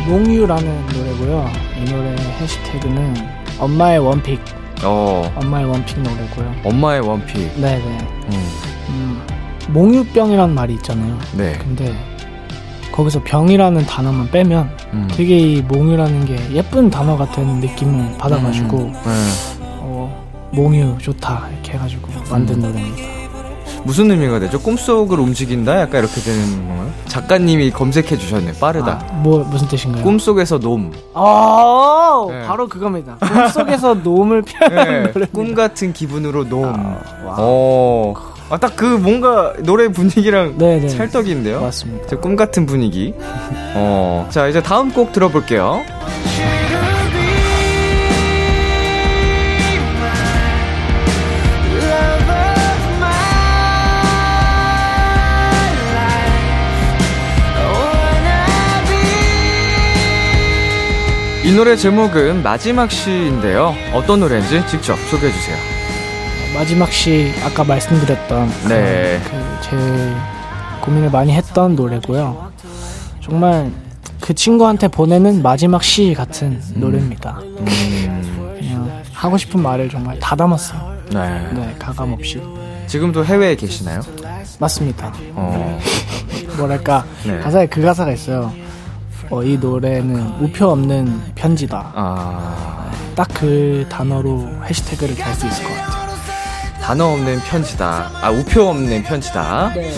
[0.08, 1.50] 몽유라는 노래고요.
[1.80, 3.14] 이 노래 해시태그는
[3.60, 4.42] 엄마의 원픽
[4.84, 6.56] 어, 엄마의 원픽 노래고요.
[6.66, 7.38] 엄마의 원픽.
[7.60, 7.98] 네네
[8.32, 8.50] 음,
[8.90, 9.22] 음,
[9.70, 11.18] 몽유병이란 말이 있잖아요.
[11.38, 11.54] 네.
[11.60, 11.94] 근데
[12.92, 15.08] 거기서 병이라는 단어만 빼면 음.
[15.12, 19.68] 되게 이 몽유라는 게 예쁜 단어가 되는 느낌을 받아가지고 음, 네.
[19.80, 23.23] 어, 몽유 좋다 이렇게 해가지고 만든 노래입니다.
[23.86, 24.60] 무슨 의미가 되죠?
[24.62, 25.82] 꿈속을 움직인다?
[25.82, 26.90] 약간 이렇게 되는 건가요?
[27.08, 28.54] 작가님이 검색해 주셨네.
[28.60, 29.06] 빠르다.
[29.10, 30.04] 아, 뭐 무슨 뜻인가요?
[30.04, 30.92] 꿈속에서 놈.
[31.14, 32.48] 아, 네.
[32.48, 33.18] 바로 그겁니다.
[33.20, 35.26] 꿈속에서 노음을 표현하는 네, 노래.
[35.28, 36.64] 꿈 같은 기분으로 놈.
[36.64, 37.36] 와.
[37.38, 38.14] 어.
[38.50, 40.88] 아, 딱 그 뭔가 노래 분위기랑 네네.
[40.90, 41.62] 찰떡인데요?
[41.62, 42.08] 맞습니다.
[42.08, 43.14] 저꿈 같은 분위기.
[43.76, 44.28] 어.
[44.30, 45.82] 자, 이제 다음 곡 들어볼게요.
[61.44, 63.74] 이 노래 제목은 마지막 시인데요.
[63.94, 65.58] 어떤 노래인지 직접 소개해 주세요.
[66.56, 69.20] 마지막 시 아까 말씀드렸던 네.
[69.62, 70.16] 그제
[70.82, 72.52] 고민을 많이 했던 노래고요.
[73.22, 73.72] 정말
[74.22, 77.40] 그 친구한테 보내는 마지막 시 같은 노래입니다.
[77.42, 80.98] 음, 그냥 하고 싶은 말을 정말 다 담았어요.
[81.12, 81.50] 네.
[81.54, 82.42] 네, 가감 없이.
[82.88, 84.00] 지금도 해외에 계시나요?
[84.60, 85.12] 맞습니다.
[85.34, 85.80] 어.
[86.58, 87.38] 뭐랄까 네.
[87.40, 88.54] 가사에 그 가사가 있어요.
[89.34, 91.92] 어, 이 노래는 우표 없는 편지다.
[91.96, 92.92] 아.
[93.16, 96.14] 딱 그 단어로 해시태그를 달 수 있을 것 같아요.
[96.82, 98.12] 단어 없는 편지다.
[98.22, 99.72] 아, 우표 없는 편지다.
[99.76, 99.92] 네.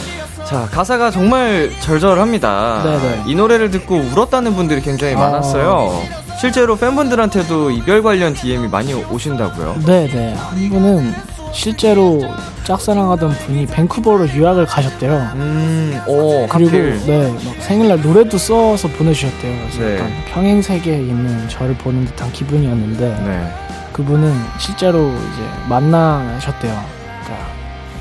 [0.46, 2.84] 자, 가사가 정말 절절합니다.
[2.84, 3.24] 네네.
[3.28, 5.20] 이 노래를 듣고 울었다는 분들이 굉장히 아.
[5.20, 6.02] 많았어요.
[6.40, 9.82] 실제로 팬분들한테도 이별 관련 DM이 많이 오신다고요.
[9.86, 10.34] 네네.
[10.36, 11.14] 한 분은
[11.56, 12.22] 실제로
[12.66, 15.32] 짝사랑하던 분이 밴쿠버로 유학을 가셨대요.
[15.36, 17.00] 음, 오, 그리고 하필.
[17.06, 19.58] 네, 막 생일날 노래도 써서 보내주셨대요.
[19.62, 19.96] 그래서 네.
[19.96, 23.54] 약간 평행 세계에 있는 저를 보는 듯한 기분이었는데 네.
[23.94, 26.84] 그분은 실제로 이제 만나셨대요.
[27.24, 27.48] 그러니까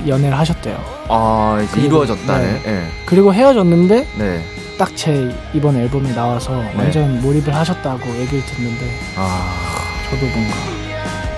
[0.09, 0.77] 연애를 하셨대요.
[1.09, 2.63] 아, 이제 그리고- 이루어졌다네.
[2.65, 2.89] 네.
[3.07, 4.45] 그리고 헤어졌는데 네.
[4.79, 9.55] 딱제 이번 앨범이 나와서 완전 몰입을 하셨다고 얘기를 듣는데 아,
[10.11, 10.84] 저도 뭔가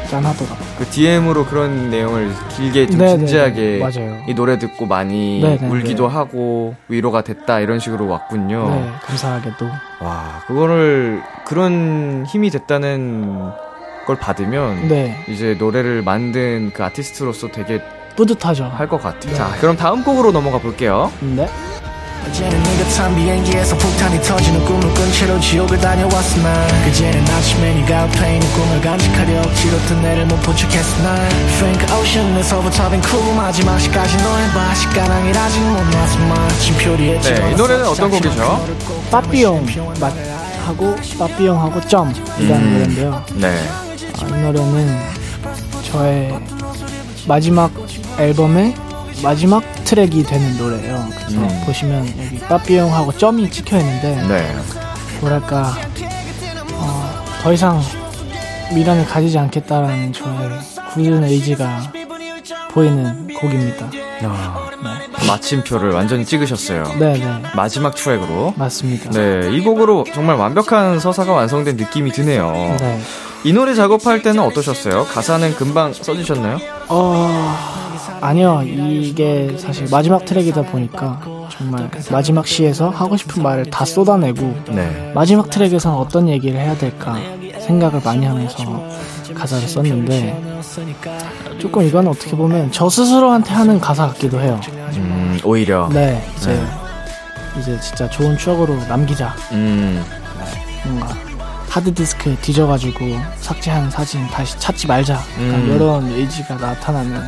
[0.07, 0.67] 짠하더라고요.
[0.79, 4.23] 그 DM으로 그런 내용을 길게 좀 네네, 진지하게 맞아요.
[4.29, 6.15] 이 노래 듣고 많이 네네, 울기도 네.
[6.15, 8.69] 하고 위로가 됐다 이런 식으로 왔군요.
[8.71, 9.67] 네, 감사하게도.
[10.01, 13.51] 와, 그거를 그런 힘이 됐다는
[14.07, 17.83] 걸 받으면 네, 이제 노래를 만든 그 아티스트로서 되게
[18.17, 18.65] 뿌듯하죠.
[18.65, 19.35] 할 것 같아요.
[19.35, 21.13] 자, 그럼 다음 곡으로 넘어가 볼게요.
[21.21, 21.49] 네.
[22.25, 28.35] 어제는 네가 탄 비행기에서 폭탄이 터지는 꿈을 꾼 채로 지옥을 다녀왔으나 그제는 아침에 네가 앞에
[28.35, 31.17] 있는 꿈을 간직하려 억지로 뜬 내를 못 포착했어 난
[31.57, 37.87] Frank Ocean에서부터 밴쿠버 마지막 시까지 너의 시가랑이 아직 못 놨어 마침 표리에 네, 이 노래는
[37.87, 38.67] 어떤 곡이죠?
[39.11, 39.67] 빠삐용
[40.01, 40.13] 맛
[40.67, 42.73] 하고 빠삐용하고 점이라는 음.
[42.73, 43.25] 노래인데요.
[43.35, 43.57] 네.
[44.21, 44.99] 아, 이 노래는
[45.85, 46.35] 저의
[47.29, 47.71] 마지막
[48.19, 48.75] 앨범의
[49.23, 51.09] 마지막 트랙이 되는 노래예요.
[51.17, 51.63] 그래서 음.
[51.65, 54.57] 보시면 여기 빠삐용하고 점이 찍혀 있는데 네.
[55.21, 55.75] 뭐랄까
[56.75, 57.81] 어, 더 이상
[58.75, 60.51] 미련을 가지지 않겠다라는 저의
[60.93, 61.93] 굳은 의지가
[62.73, 63.91] 보이는 곡입니다.
[64.23, 64.67] 아,
[65.27, 66.85] 마침표를 완전히 찍으셨어요.
[66.99, 68.55] 네 네 마지막 트랙으로.
[68.57, 69.11] 맞습니다.
[69.11, 72.77] 네, 이 곡으로 정말 완벽한 서사가 완성된 느낌이 드네요.
[72.79, 73.01] 네.
[73.45, 75.05] 이 노래 작업할 때는 어떠셨어요?
[75.05, 76.59] 가사는 금방 써주셨나요?
[76.89, 77.86] 어
[78.21, 85.13] 아니요 이게 사실 마지막 트랙이다 보니까 정말 마지막 시에서 하고 싶은 말을 다 쏟아내고 네.
[85.15, 87.17] 마지막 트랙에서는 어떤 얘기를 해야 될까
[87.61, 88.85] 생각을 많이 하면서
[89.35, 90.57] 가사를 썼는데
[91.59, 94.61] 조금 이건 어떻게 보면 저 스스로한테 하는 가사 같기도 해요.
[94.97, 95.89] 음, 오히려.
[95.93, 96.61] 네 이제
[97.59, 100.05] 이제 진짜 좋은 추억으로 남기자 음,
[100.85, 101.15] 뭔가
[101.71, 103.01] 하드디스크 뒤져가지고
[103.41, 105.73] 삭제한 사진 다시 찾지 말자 음.
[105.75, 107.21] 이런 의지가 나타나는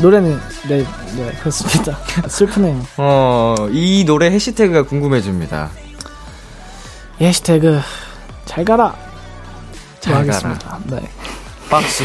[0.00, 0.84] 노래는 네,
[1.16, 1.96] 네 그렇습니다
[2.28, 5.70] 슬프네요 어, 이 노래 해시태그가 궁금해집니다.
[7.18, 7.80] 이 해시태그
[8.44, 8.94] 잘 가라
[10.00, 11.08] 잘 하겠습니다 네.
[11.70, 12.04] 박수.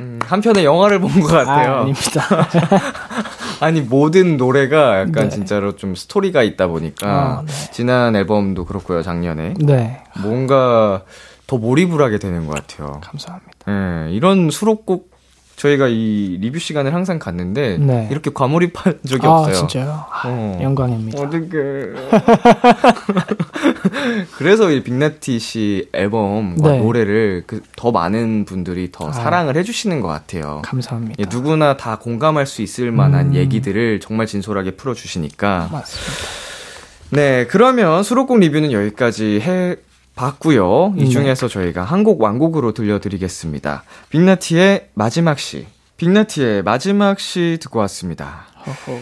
[0.00, 1.74] 음, 한편의 영화를 본 것 같아요.
[1.74, 2.22] 아, 아닙니다
[3.60, 5.28] 아니 모든 노래가 약간 네.
[5.28, 7.52] 진짜로 좀 스토리가 있다 보니까 아, 네.
[7.72, 11.02] 지난 앨범도 그렇고요 작년에 네 뭔가
[11.46, 13.00] 더 몰입을 하게 되는 것 같아요.
[13.02, 15.09] 감사합니다 예, 이런 수록곡
[15.60, 18.08] 저희가 이 리뷰 시간을 항상 갔는데 네.
[18.10, 19.54] 이렇게 과몰입한 적이 아 없어요.
[19.56, 20.58] 진짜요 아, 어.
[20.62, 21.50] 영광입니다 어떡해.
[24.38, 26.78] 그래서 이 빅나티 씨 앨범과 네.
[26.78, 29.12] 노래를 그 더 많은 분들이 더 아.
[29.12, 30.60] 사랑을 해주시는 것 같아요.
[30.64, 33.34] 감사합니다 예, 누구나 다 공감할 수 있을 만한 음.
[33.34, 35.68] 얘기들을 정말 진솔하게 풀어주시니까.
[35.72, 36.12] 맞습니다
[37.10, 39.76] 네, 그러면 수록곡 리뷰는 여기까지 해
[40.14, 40.94] 봤고요.
[40.96, 41.08] 이 네.
[41.08, 43.84] 중에서 저희가 한 곡 완곡으로 들려드리겠습니다.
[44.10, 45.66] 빅나티의 마지막 시.
[45.98, 48.46] 빅나티의 마지막 시 듣고 왔습니다.
[48.66, 48.98] 허허.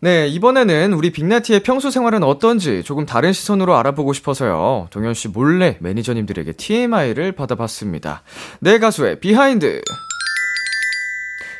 [0.00, 4.88] 네, 이번에는 우리 빅나티의 평소 생활은 어떤지 조금 다른 시선으로 알아보고 싶어서요.
[4.90, 8.22] 동현 씨 몰래 매니저님들에게 TMI를 받아봤습니다.
[8.58, 9.80] 내 가수의 behind.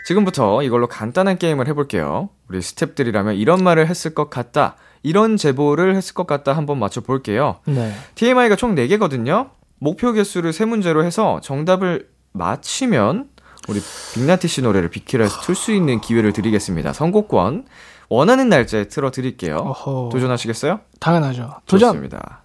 [0.05, 2.29] 지금부터 이걸로 간단한 게임을 해볼게요.
[2.49, 4.75] 우리 스탭들이라면 이런 말을 했을 것 같다.
[5.03, 7.59] 이런 제보를 했을 것 같다 한번 맞춰볼게요.
[7.67, 9.51] 네 TMI가 총 4개거든요.
[9.79, 13.29] 목표 개수를 3문제로 해서 정답을 맞히면
[13.69, 13.81] 우리
[14.15, 16.93] 빅나티 씨 노래를 비키라에서 틀 수 있는 기회를 드리겠습니다.
[16.93, 17.67] 선곡권
[18.09, 19.75] 원하는 날짜에 틀어 드릴게요.
[20.13, 20.81] 도전하시겠어요?
[21.01, 22.43] 당연하죠 도전 좋습니다.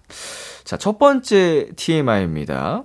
[0.64, 2.84] 자, 첫 번째 TMI입니다.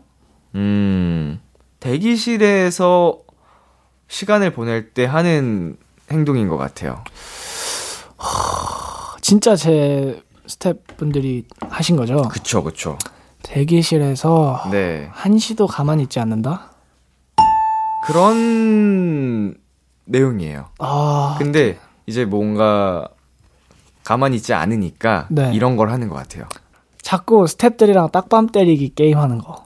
[0.55, 1.39] 음,
[1.79, 3.19] 대기실에서
[4.07, 5.77] 시간을 보낼 때 하는
[6.11, 7.03] 행동인 것 같아요.
[9.23, 12.97] 진짜 제 스태프분들이 하신 거죠 그쵸, 그쵸.
[13.41, 15.07] 대기실에서 네.
[15.11, 16.73] 한시도 가만히 있지 않는다
[18.05, 19.55] 그런
[20.05, 20.65] 내용이에요.
[20.79, 23.07] 아 근데 이제 뭔가
[24.03, 25.51] 가만히 있지 않으니까 네.
[25.53, 26.45] 이런 걸 하는 것 같아요.
[27.01, 29.62] 자꾸 스탭들이랑 딱밤 때리기 게임 하는 거.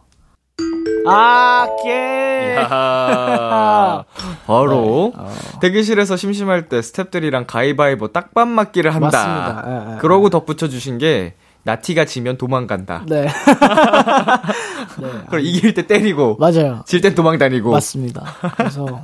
[1.09, 2.57] 아, 게임!
[2.57, 4.03] 야
[4.47, 5.33] 바로 네, 어.
[5.61, 9.07] 대기실에서 심심할 때 스탭들이랑 가위바위보 딱밤 맞기를 한다.
[9.07, 9.65] 맞습니다.
[9.67, 13.03] 예, 예, 그러고 덧붙여 주신 게 나티가 지면 도망간다.
[13.07, 13.23] 네.
[14.99, 15.07] 네.
[15.29, 16.83] 그럼 이길 때 때리고 맞아요.
[16.85, 17.71] 질 땐 도망 다니고.
[17.71, 18.23] 맞습니다.
[18.55, 19.03] 그래서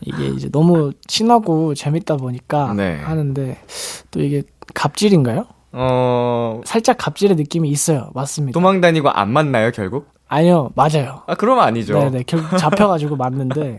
[0.00, 3.00] 이게 이제 너무 친하고 재밌다 보니까 네.
[3.02, 3.60] 하는데
[4.10, 4.42] 또 이게
[4.74, 5.46] 갑질인가요?
[5.72, 8.10] 어 살짝 갑질의 느낌이 있어요.
[8.14, 8.58] 맞습니다.
[8.58, 10.08] 도망 다니고 안 맞나요 결국?
[10.28, 11.22] 아니요, 맞아요.
[11.26, 11.98] 아 그러면 아니죠.
[11.98, 13.78] 네네, 결국 잡혀가지고 맞는데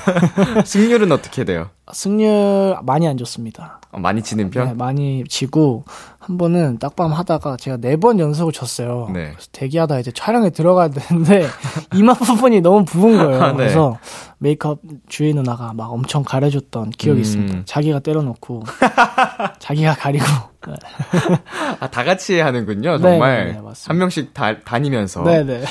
[0.66, 1.70] 승률은 어떻게 돼요?
[1.92, 3.80] 승률 많이 안 좋습니다.
[3.92, 4.66] 어, 많이 치는 편?
[4.68, 5.84] 네, 많이 지고
[6.18, 9.08] 한 번은 딱밤 하다가 제가 네 번 연속을 졌어요.
[9.14, 9.30] 네.
[9.32, 11.46] 그래서 대기하다 이제 촬영에 들어가야 되는데
[11.94, 13.42] 이마 부분이 너무 부은 거예요.
[13.42, 13.56] 아, 네.
[13.58, 13.98] 그래서
[14.38, 17.22] 메이크업 주인 누나가 막 엄청 가려줬던 기억이 음.
[17.22, 17.62] 있습니다.
[17.66, 18.64] 자기가 때려놓고
[19.60, 20.24] 자기가 가리고
[20.66, 20.74] 네.
[21.78, 23.46] 아, 다 같이 하는군요, 네, 정말.
[23.46, 23.60] 네, 네.
[23.86, 25.22] 한 명씩 다, 다니면서.
[25.22, 25.62] 네네.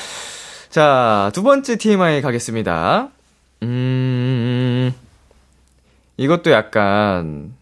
[0.70, 3.09] 자, 두 번째 TMI 가겠습니다.
[3.63, 4.93] 음,
[6.18, 7.53] 이것도 약간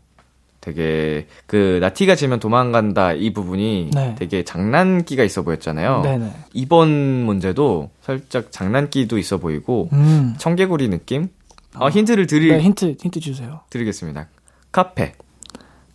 [0.62, 4.16] 되게 그 나티가 지면 도망간다 이 부분이 네.
[4.18, 6.02] 되게 장난기가 있어 보였잖아요.
[6.04, 6.32] 네네.
[6.54, 6.90] 이번
[7.26, 10.36] 문제도 살짝 장난기도 있어 보이고 음.
[10.38, 11.30] 청개구리 느낌?
[11.76, 13.62] 어, 힌트를 드리, 네 힌트 힌트 주세요.
[13.72, 14.28] 드리겠습니다.
[14.72, 15.14] 카페.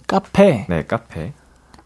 [0.06, 0.66] 카페.
[0.68, 1.32] 네, 카페.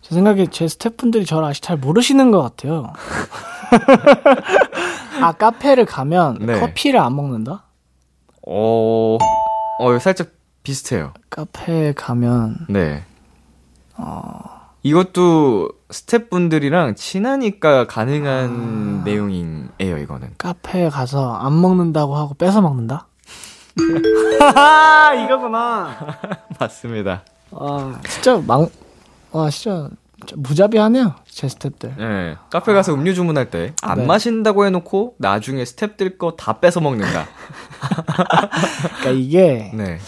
[0.01, 2.93] 제 생각에 제 스태프분들이 저를 아직 잘 모르시는 것 같아요.
[5.23, 6.59] 아 카페를 가면 네.
[6.59, 7.65] 커피를 안 먹는다?
[8.47, 9.19] 어,
[9.79, 10.29] 어, 살짝
[10.63, 11.13] 비슷해요.
[11.31, 13.05] 카페에 가면 네.
[13.97, 14.63] 어.
[14.85, 20.35] 이것도 스태프분들이랑 친하니까 가능한 내용이에요, 이거는.
[20.39, 23.07] 카페에 가서 안 먹는다고 하고 뺏어 먹는다?
[25.25, 25.97] 이거구나.
[26.59, 27.23] 맞습니다.
[27.53, 28.67] 아 진짜 망.
[29.31, 29.89] 와 진짜,
[30.37, 31.95] 무자비하네요 제 스태프들.
[31.97, 32.37] 네.
[32.51, 34.07] 카페 가서 음료 주문할 때 안 네.
[34.07, 37.27] 마신다고 해놓고 나중에 스태프들 거 다 뺏어 먹는다.
[39.01, 39.99] 그러니까 이게 네.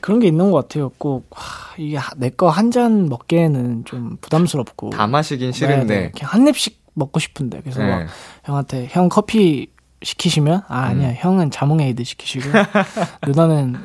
[0.00, 0.90] 그런 게 있는 것 같아요.
[0.98, 4.90] 꼭 하, 이게 내 거 한 잔 먹기에는 좀 부담스럽고.
[4.90, 6.00] 다 마시긴 네, 싫은데.
[6.00, 6.10] 네.
[6.16, 7.88] 그냥 한 입씩 먹고 싶은데 그래서 네.
[7.90, 8.06] 막
[8.44, 9.68] 형한테 형 커피
[10.02, 11.14] 시키시면 아 아니야 음.
[11.16, 12.44] 형은 자몽에이드 시키시고
[13.26, 13.76] 누나는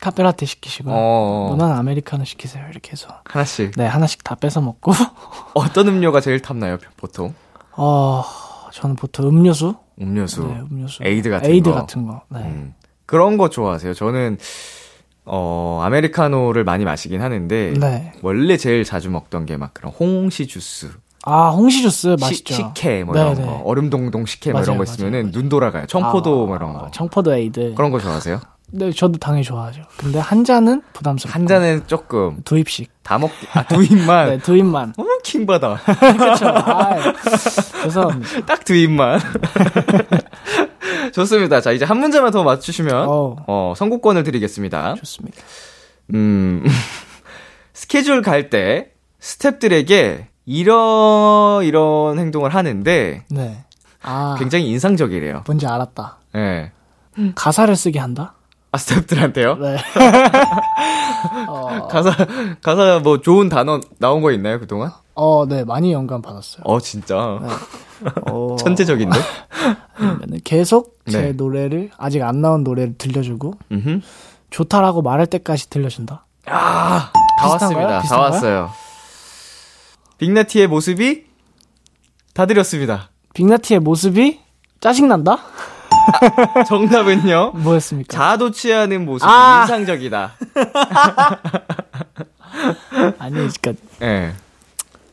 [0.00, 3.72] 카페라테 시키시고 어, 누나는 아메리카노 시키세요 이렇게 해서 하나씩.
[3.76, 4.92] 네 하나씩 다 뺏어 먹고
[5.54, 7.34] 어떤 음료가 제일 탐나요, 보통?
[7.72, 8.22] 어
[8.72, 10.44] 저는 보통 음료수 음료수.
[10.46, 11.76] 네 음료수 에이드 같은 에이드 거.
[11.76, 12.40] 같은 거 네.
[12.40, 12.74] 음.
[13.06, 13.92] 그런 거 좋아하세요.
[13.92, 14.38] 저는,
[15.26, 17.72] 어, 아메리카노를 많이 마시긴 하는데.
[17.78, 18.12] 네.
[18.22, 20.90] 원래 제일 자주 먹던 게 막 그런 홍시 주스.
[21.26, 23.46] 아 홍시 주스 시- 맛있죠 식혜 뭐 네, 이런 네.
[23.46, 25.86] 거 얼음동동 식혜 뭐 이런 맞아요, 거 있으면은 맞아요, 눈 돌아가요.
[25.86, 26.90] 청포도 아, 뭐 이런 거.
[26.90, 28.40] 청포도 에이드 그런 거 좋아하세요?
[28.72, 33.30] 네 저도 당연히 좋아하죠 근데 한 잔은 부담스럽고 한 잔은 조금 두 입씩 다 먹,
[33.54, 34.28] 아, 두 입만.
[34.36, 35.78] 네 두 입만 어, 킹받아.
[36.18, 36.94] 그렇죠 아,
[37.84, 39.18] 죄송합니다 딱 두 입만.
[41.14, 41.60] 좋습니다.
[41.60, 43.36] 자, 이제 한 문제만 더 맞추시면, 어.
[43.46, 44.96] 어, 선곡권을 드리겠습니다.
[44.96, 45.38] 좋습니다
[46.12, 46.64] 음,
[47.72, 48.90] 스케줄 갈 때
[49.20, 53.64] 스탭들에게 이런, 이런 행동을 하는데 네.
[54.02, 55.44] 아, 굉장히 인상적이래요.
[55.46, 56.18] 뭔지 알았다.
[56.34, 56.72] 예.
[57.36, 58.34] 가사를 쓰게 한다?
[58.72, 59.58] 아, 스탭들한테요?
[59.60, 59.76] 네.
[61.48, 62.10] 어, 가사,
[62.60, 64.90] 가사 뭐 좋은 단어 나온 거 있나요, 그동안?
[65.14, 66.62] 어, 네, 많이 영감 받았어요.
[66.64, 67.38] 어, 진짜.
[68.28, 69.16] 어, 천재적인데?
[69.96, 71.32] 아니면은 계속 제 네.
[71.32, 74.00] 노래를, 아직 안 나온 노래를 들려주고, 음흠.
[74.50, 76.26] 좋다라고 말할 때까지 들려준다?
[76.46, 77.48] 아, 다?
[77.48, 78.00] 왔습니다.
[78.02, 78.18] 다?
[78.18, 78.70] 왔어요.
[80.18, 81.24] 빅나티의 모습이
[82.34, 83.10] 다 드렸습니다.
[83.34, 84.40] 빅나티의 모습이
[84.80, 85.38] 짜증난다?
[86.68, 87.52] 정답은요?
[87.56, 88.16] 뭐였습니까?
[88.16, 89.62] 자도 취하는 모습이 아.
[89.62, 90.34] 인상적이다.
[93.18, 93.72] 아니, 그러니까
[94.02, 94.32] 예.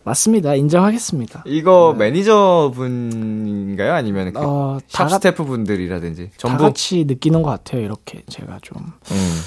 [0.03, 0.55] 맞습니다.
[0.55, 1.43] 인정하겠습니다.
[1.45, 3.93] 이거 매니저 분인가요?
[3.93, 4.45] 아니면 그 네.
[4.45, 7.81] 어, 샵 다, 같- 스태프 분들이라든지 다 전부 같이 느끼는 것 같아요.
[7.81, 8.77] 이렇게 제가 좀,
[9.11, 9.41] 음.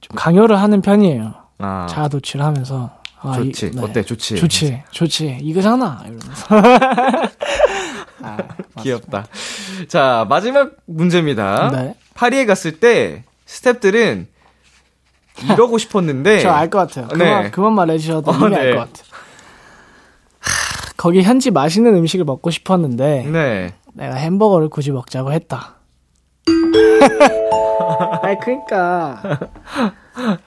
[0.00, 1.34] 좀 강요를 하는 편이에요.
[1.58, 2.90] 아, 자아 도취를 하면서.
[3.20, 3.70] 아, 이- 좋지.
[3.70, 3.80] 네.
[3.82, 4.02] 어때?
[4.02, 4.34] 좋지.
[4.36, 5.38] 좋지, 좋지.
[5.42, 6.02] 이거잖아.
[6.04, 6.46] 이러면서.
[8.24, 8.38] 아,
[8.80, 9.26] 귀엽다.
[9.88, 11.70] 자, 마지막 문제입니다.
[11.70, 11.94] 네.
[12.14, 14.26] 파리에 갔을 때 스태프들은
[15.52, 17.08] 이러고 싶었는데 저 알 것 같아요.
[17.08, 17.16] 네.
[17.24, 18.56] 그만, 그만 말해 주셔도 어, 이미 네.
[18.56, 19.11] 알것 같아요.
[21.02, 23.74] 하, 거기 현지 맛있는 음식을 먹고 싶었는데, 네.
[23.92, 25.74] 내가 햄버거를 굳이 먹자고 했다.
[28.22, 29.20] 아니, 그니까.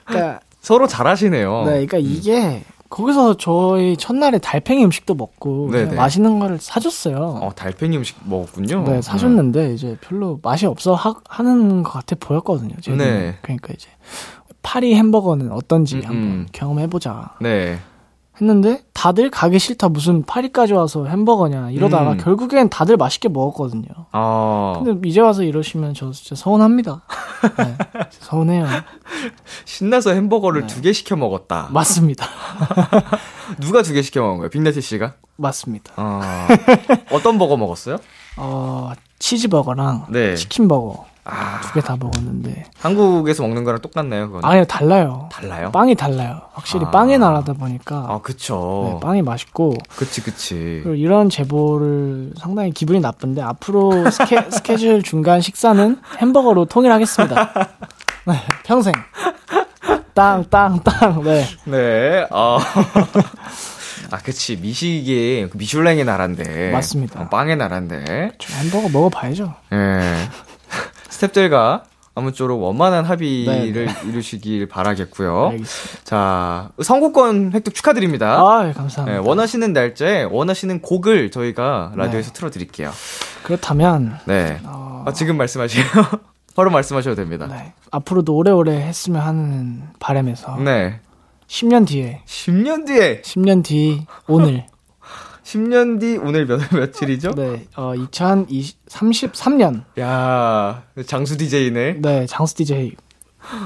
[0.05, 1.63] 그니까, 서로 잘하시네요.
[1.65, 5.83] 네, 그니까 이게, 거기서 저희 첫날에 달팽이 음식도 먹고, 네네.
[5.83, 7.39] 그냥 맛있는 거를 사줬어요.
[7.41, 8.85] 어, 달팽이 음식 먹었군요.
[8.87, 12.75] 네, 사줬는데 이제 별로 맛이 없어 하, 하는 것 같아 보였거든요.
[12.79, 13.35] 제 네.
[13.41, 13.89] 그러니까 이제
[14.63, 16.47] 파리 햄버거는 어떤지 음, 한번 음.
[16.53, 17.79] 경험해보자 네.
[18.39, 22.17] 했는데 다들 가기 싫다 무슨 파리까지 와서 햄버거냐 이러다가 음.
[22.17, 23.87] 결국엔 다들 맛있게 먹었거든요.
[24.11, 27.01] 아, 근데 이제 와서 이러시면 저 진짜 서운합니다.
[27.57, 27.77] 네,
[28.09, 28.65] 서운해요.
[29.65, 30.67] 신나서 햄버거를 네.
[30.67, 31.69] 두개 시켜 먹었다.
[31.71, 32.25] 맞습니다.
[33.61, 34.49] 누가 두 개 시켜 먹은 거예요?
[34.49, 35.13] 빅나티 씨가?
[35.37, 35.93] 맞습니다.
[35.95, 36.47] 아,
[37.11, 37.97] 어떤 버거 먹었어요?
[38.37, 40.35] 어, 치즈버거랑 네.
[40.35, 44.27] 치킨버거 아, 두 개 다 먹었는데 한국에서 먹는 거랑 똑같나요?
[44.27, 44.45] 그건?
[44.45, 45.27] 아니요 달라요.
[45.31, 45.71] 달라요?
[45.71, 46.41] 빵이 달라요.
[46.53, 46.91] 확실히 아.
[46.91, 48.91] 빵의 나라다 보니까 아, 그쵸.
[48.93, 50.81] 네, 빵이 맛있고 그치, 그치.
[50.83, 57.53] 그리고 이런 제보를 상당히 기분이 나쁜데 앞으로 스케, 스케줄 중간 식사는 햄버거로 통일하겠습니다.
[58.27, 58.93] 네, 평생.
[60.13, 61.21] 땅, 땅, 땅.
[61.23, 61.45] 네.
[61.65, 62.25] 네.
[62.31, 62.57] 어.
[64.11, 64.55] 아, 그치.
[64.55, 66.71] 미식이 그 미슐랭의 나라인데.
[66.71, 67.21] 맞습니다.
[67.21, 68.31] 어, 빵의 나라인데.
[68.37, 69.53] 좀 햄버거 먹어봐야죠.
[69.73, 70.01] 예.
[71.15, 71.83] 스탭들과
[72.17, 75.47] 아무쪼록 원만한 합의를 네, 이루시길 바라겠고요.
[75.49, 76.01] 알겠습니다.
[76.05, 78.39] 자, 선곡권 획득 축하드립니다.
[78.39, 79.21] 아, 예, 예, 감사합니다.
[79.21, 82.91] 원하시는 날짜에 원하시는 곡을 저희가 라디오에서 틀어드릴게요.
[83.43, 84.59] 그렇다면, 네.
[84.63, 85.83] 어, 아, 지금 말씀하세요.
[86.55, 87.47] 바로 말씀하셔도 됩니다.
[87.47, 87.73] 네.
[87.91, 91.01] 앞으로도 오래오래 했으면 하는 바람에서 네.
[91.47, 94.65] 10년 뒤에, 10년 뒤에, 10년 뒤 오늘,
[95.45, 97.31] 10년 뒤 오늘 몇, 며칠이죠?
[97.35, 101.97] 네, 어, 2033년, 야 장수 DJ네.
[102.01, 102.95] 네, 장수 DJ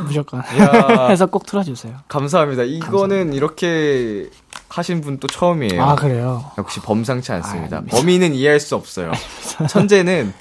[0.06, 1.08] 무조건 야.
[1.10, 1.96] 해서 꼭 틀어주세요.
[2.10, 2.64] 감사합니다.
[2.64, 4.30] 이거는 이렇게
[4.68, 5.82] 하신 분 또 처음이에요.
[5.82, 6.52] 아, 그래요?
[6.58, 7.78] 역시 범상치 않습니다.
[7.78, 7.98] 아닙니다.
[7.98, 9.12] 범인은 이해할 수 없어요.
[9.70, 10.34] 천재는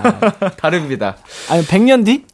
[0.58, 1.16] 다릅니다.
[1.50, 2.24] 아니, 100년 뒤?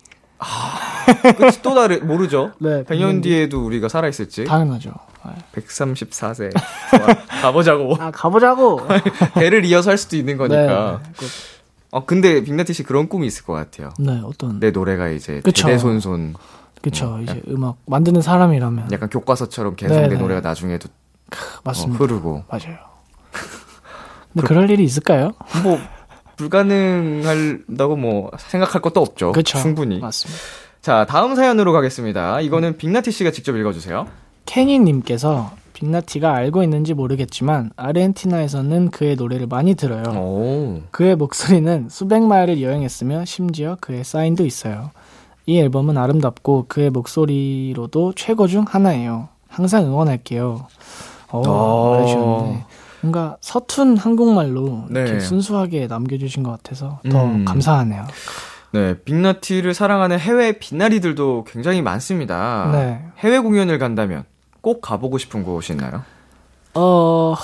[1.37, 2.53] 끝이 또 다르, 모르죠?
[2.61, 4.45] 네, 100년 뒤에도 우리가 살아 있을지.
[4.45, 4.93] 당연하죠.
[5.27, 5.63] 네.
[5.63, 6.51] 134세.
[6.97, 7.41] 좋아.
[7.43, 7.97] 가보자고.
[7.99, 8.81] 아, 가보자고!
[9.35, 11.01] 대를 이어서 할 수도 있는 거니까.
[11.03, 11.29] 네, 꼭.
[11.91, 13.91] 어, 근데 빅나티 씨 그런 꿈이 있을 것 같아요.
[13.99, 14.59] 네, 어떤.
[14.61, 15.67] 내 노래가 이제 그쵸.
[15.67, 16.35] 대대손손
[16.83, 17.19] 그쵸.
[17.23, 18.91] 이제 음악 만드는 사람이라면.
[18.93, 20.17] 약간 교과서처럼 계속 내 네네.
[20.21, 22.03] 노래가 나중에도 어, 맞습니다.
[22.05, 22.45] 흐르고.
[22.49, 22.79] 맞아요.
[24.33, 25.33] 근데 그럴 일이 있을까요?
[25.63, 25.79] 뭐,
[26.37, 29.33] 불가능한다고 뭐 생각할 것도 없죠.
[29.33, 29.59] 그쵸.
[29.59, 30.01] 충분히.
[30.01, 30.41] 맞습니다.
[30.81, 32.41] 자, 다음 사연으로 가겠습니다.
[32.41, 34.07] 이거는 빅나티 씨가 직접 읽어주세요.
[34.47, 40.05] 케니님께서 빅나티가 알고 있는지 모르겠지만 아르헨티나에서는 그의 노래를 많이 들어요.
[40.17, 40.83] 오.
[40.91, 44.91] 그의 목소리는 수백 마일을 여행했으며 심지어 그의 사인도 있어요.
[45.47, 49.29] 이 앨범은 아름답고 그의 목소리로도 최고 중 하나예요.
[49.49, 50.67] 항상 응원할게요.
[51.31, 51.91] 어, 어.
[51.91, 52.65] 말해주셨는데
[53.03, 55.01] 뭔가 서툰 한국말로 네.
[55.01, 57.45] 이렇게 순수하게 남겨주신 것 같아서 더 음.
[57.45, 58.07] 감사하네요.
[58.73, 62.71] 네, 빅나티를 사랑하는 해외 빛나리들도 굉장히 많습니다.
[62.73, 63.05] 네.
[63.19, 64.25] 해외 공연을 간다면
[64.65, 66.03] 꼭 가보고 싶은 곳이 있나요?
[66.73, 67.35] 어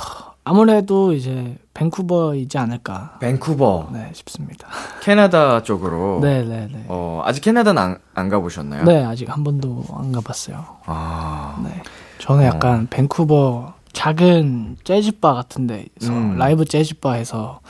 [0.42, 4.66] 아무래도 이제 밴쿠버이지 않을까 밴쿠버, 네 싶습니다.
[5.02, 6.20] 캐나다 쪽으로.
[6.22, 6.84] 네 네 네.
[6.88, 8.84] 어, 아직 캐나다는 안, 안 가보셨나요?
[8.84, 10.64] 네 아직 한 번도 안 가봤어요.
[10.86, 11.82] 아, 네.
[12.18, 16.38] 저는 약간 밴쿠버 작은 재즈바 같은 데서 음.
[16.38, 17.60] 라이브 재즈바에서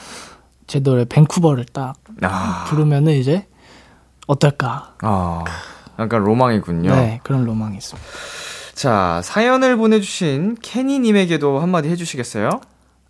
[0.69, 3.49] 제 노래 밴쿠버를 딱 아, 부르면은 이제
[4.29, 4.95] 어떨까?
[5.03, 5.43] 아,
[5.99, 6.95] 약간 로망이군요.
[6.95, 8.09] 네, 그런 로망이 있습니다.
[8.81, 12.63] 자, 사연을 보내주신 케니님에게도 한마디 해주시겠어요?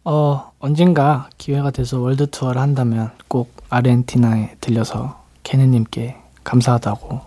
[0.02, 7.20] 어, 언젠가 기회가 돼서 world tour를 한다면 꼭 아르헨티나에 들려서 케니님께 감사하다고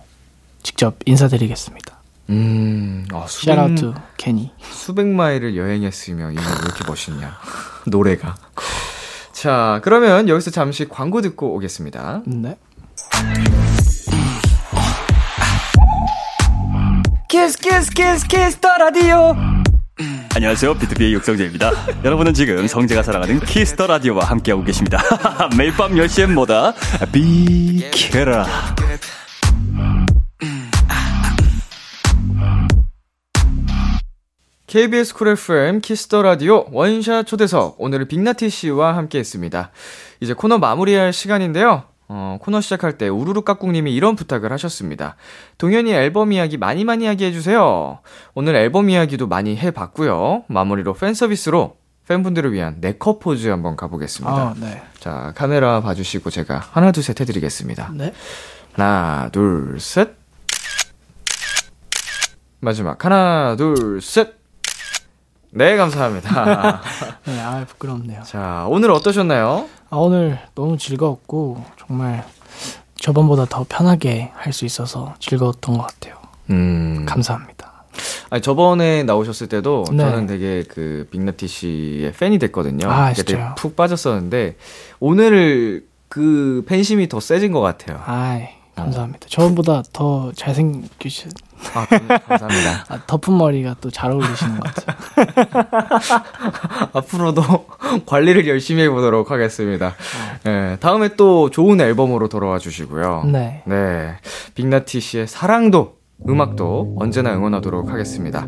[0.61, 1.95] 직접 인사드리겠습니다.
[2.31, 4.51] 음, 아, 수백, to 케니.
[4.59, 7.37] 수백 마일을 여행했으며 이게 왜 이렇게 멋있냐.
[7.87, 8.35] 노래가.
[9.31, 12.23] 자, 그러면 여기서 잠시 광고 듣고 오겠습니다.
[12.25, 12.57] 네.
[17.43, 19.35] Kiss Kiss Kiss Kiss the Radio
[20.33, 20.75] 안녕하세요.
[20.75, 21.71] 비투비의 육성재입니다.
[22.05, 24.99] 여러분은 지금 성재가 사랑하는 키스 더 라디오와 함께하고 계십니다.
[25.57, 26.73] 매일 밤 10시엔 뭐다?
[27.11, 28.45] 비키라.
[34.65, 39.71] KBS 쿨 FM 키스 더 라디오 원샷 초대석 오늘은 빅나티 씨와 함께 했습니다.
[40.21, 41.92] 이제 코너 마무리할 시간인데요.
[42.15, 45.15] 어, 코너 시작할 때 우르르 깍꿍님이 이런 부탁을 하셨습니다.
[45.57, 47.99] 동현이 앨범 이야기 많이 많이 이야기 해주세요.
[48.35, 50.43] 오늘 앨범 이야기도 많이 해봤고요.
[50.47, 51.75] 마무리로 팬 서비스로
[52.07, 54.31] 팬분들을 위한 네컷 포즈 한번 가보겠습니다.
[54.35, 54.83] 아, 네.
[54.99, 57.91] 자 카메라 봐주시고 제가 하나 둘 셋 해드리겠습니다.
[57.95, 58.13] 네.
[58.73, 60.11] 하나 둘 셋.
[62.59, 64.35] 마지막 하나 둘 셋.
[65.55, 66.81] 네 감사합니다.
[67.25, 68.21] 네, 아, 부끄럽네요.
[68.23, 69.67] 자 오늘 어떠셨나요?
[69.93, 72.25] 아, 오늘 너무 즐거웠고, 정말
[72.95, 76.15] 저번보다 더 편하게 할 수 있어서 즐거웠던 것 같아요.
[76.49, 77.83] 음 감사합니다.
[78.31, 79.97] 아니 저번에 나오셨을 때도 네.
[79.97, 82.89] 저는 되게 그 빅나티 씨의 팬이 됐거든요.
[82.89, 83.53] 아, 그때 진짜요?
[83.55, 84.55] 푹 빠졌었는데
[84.99, 88.01] 오늘 그 팬심이 더 세진 것 같아요.
[88.07, 89.27] 아이, 감사합니다.
[89.29, 91.29] 저번보다 더 잘생기신,
[91.73, 92.85] 아, 감사합니다.
[92.89, 96.23] 아, 덮은 머리가 또 잘 어울리시는 것 같아요.
[96.93, 97.41] 앞으로도
[98.05, 99.93] 관리를 열심히 해보도록 하겠습니다.
[100.43, 103.23] 네, 다음에 또 좋은 앨범으로 돌아와 주시고요.
[103.31, 103.63] 네.
[103.65, 104.15] 네.
[104.55, 105.95] 빅나티 씨의 사랑도,
[106.27, 108.47] 음악도 언제나 응원하도록 하겠습니다.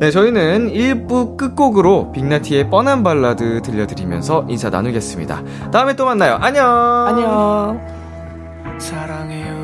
[0.00, 5.70] 네, 저희는 1부 끝곡으로 빅나티의 뻔한 발라드 들려드리면서 인사 나누겠습니다.
[5.72, 6.36] 다음에 또 만나요.
[6.40, 6.66] 안녕!
[7.06, 7.80] 안녕.
[8.78, 9.61] 사랑해요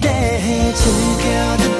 [0.00, 1.79] 기대해 즐겨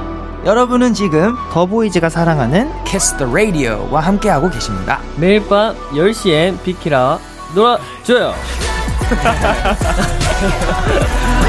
[0.43, 4.99] 여러분은 지금 더보이즈가 사랑하는 Kiss the radio와 함께하고 계십니다.
[5.17, 7.19] 매일 밤 10시엔 비키라
[7.53, 8.33] 놀아줘요.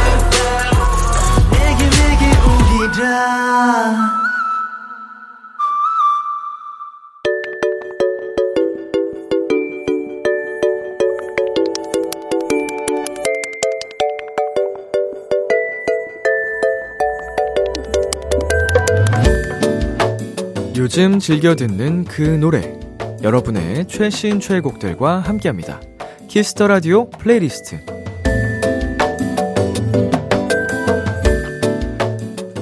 [20.82, 22.76] 요즘 즐겨 듣는 그 노래.
[23.22, 25.80] 여러분의 최신 최애곡들과 함께합니다.
[26.26, 27.78] Kiss the Radio playlist.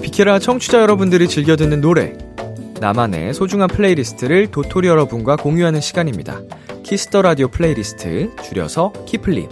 [0.02, 2.12] 비키라 청취자 여러분들이 즐겨 듣는 노래.
[2.78, 6.42] 나만의 소중한 playlist를 도토리 여러분과 공유하는 시간입니다.
[6.82, 9.48] Kiss the Radio playlist, 줄여서 키플리.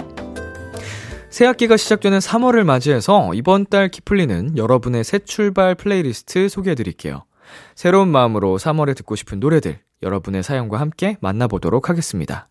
[1.30, 7.24] 새 학기가 시작되는 3월을 맞이해서 이번 달 키플리는 여러분의 새 출발 플레이리스트 소개해 드릴게요.
[7.74, 12.48] 새로운 마음으로 3월에 듣고 싶은 노래들 여러분의 사연과 함께 만나보도록 하겠습니다.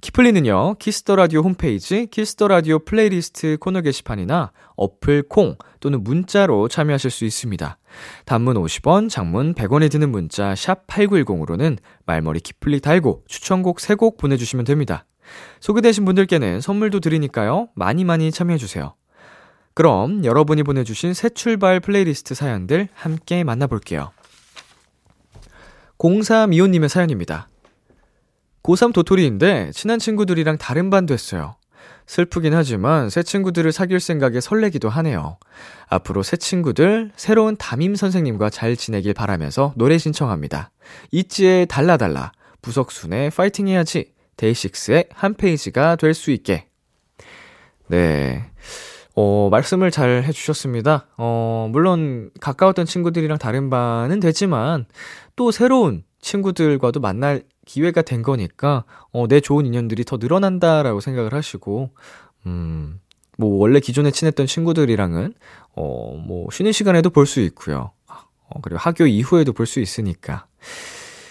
[0.00, 6.68] 키플리는요, Kiss the Radio 홈페이지 Kiss the Radio playlist 코너 게시판이나 어플 콩 또는 문자로
[6.68, 7.78] 참여하실 수 있습니다.
[8.24, 15.04] 단문 50원, 장문 100원이 드는 문자 샵 8910으로는 말머리 키플리 달고 추천곡 3곡 보내주시면 됩니다.
[15.60, 17.68] 소개되신 분들께는 선물도 드리니까요.
[17.74, 18.94] 많이 많이 참여해주세요.
[19.78, 24.10] 그럼 여러분이 보내주신 새 출발 플레이리스트 사연들 함께 만나볼게요.
[25.98, 27.46] 0325님의 사연입니다.
[28.64, 31.54] 고3 도토리인데 친한 친구들이랑 다른 반 됐어요.
[32.08, 35.38] 슬프긴 하지만 새 친구들을 사귈 생각에 설레기도 하네요.
[35.86, 40.72] 앞으로 새 친구들 새로운 담임 선생님과 잘 지내길 바라면서 노래 신청합니다.
[41.12, 46.66] 있지의 달라달라, 부석순의 파이팅 해야지, 데이식스의 한 페이지가 될 수 있게.
[47.86, 48.50] 네.
[49.20, 51.08] 어, 말씀을 잘 해주셨습니다.
[51.16, 54.86] 어, 물론 가까웠던 친구들이랑 다른 반은 되지만
[55.34, 61.90] 또 새로운 친구들과도 만날 기회가 된 거니까 어, 내 좋은 인연들이 더 늘어난다라고 생각을 하시고
[62.46, 63.00] 음,
[63.36, 65.34] 뭐 원래 기존에 친했던 친구들이랑은
[65.74, 67.90] 어, 뭐 쉬는 시간에도 볼 수 있고요.
[68.06, 70.46] 어, 그리고 학교 이후에도 볼 수 있으니까.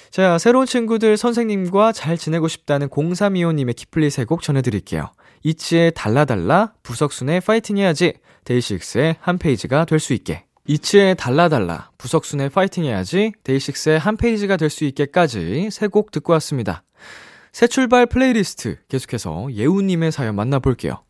[0.09, 5.09] 자, 새로운 친구들 선생님과 잘 지내고 싶다는 0325님의 키플리 세곡 전해드릴게요.
[5.43, 8.13] 있지의 달라달라, 부석순의 파이팅 해야지,
[8.45, 10.45] 데이식스의 한 페이지가 될 수 있게.
[10.65, 16.83] 있지의 달라달라, 부석순의 파이팅 해야지, 데이식스의 한 페이지가 될 수 있게까지 세 곡 듣고 왔습니다.
[17.53, 21.03] 새 출발 플레이리스트 계속해서 예우님의 사연 만나볼게요.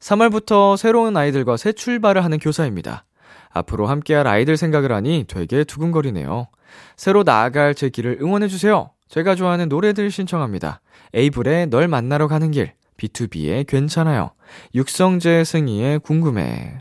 [0.00, 3.06] 3월부터 새로운 아이들과 새 출발을 하는 교사입니다.
[3.50, 6.48] 앞으로 함께할 아이들 생각을 하니 되게 두근거리네요.
[6.96, 8.90] 새로 나아갈 제 길을 응원해주세요.
[9.08, 10.80] 제가 좋아하는 노래들 신청합니다.
[11.14, 14.30] 에이블의 널 만나러 가는 길, B2B의 괜찮아요,
[14.74, 16.78] 육성재 승희의 궁금해.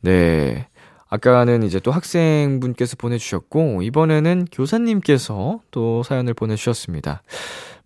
[0.00, 0.68] 네.
[1.08, 7.22] 아까는 이제 또 학생분께서 보내주셨고, 이번에는 교사님께서 또 사연을 보내주셨습니다.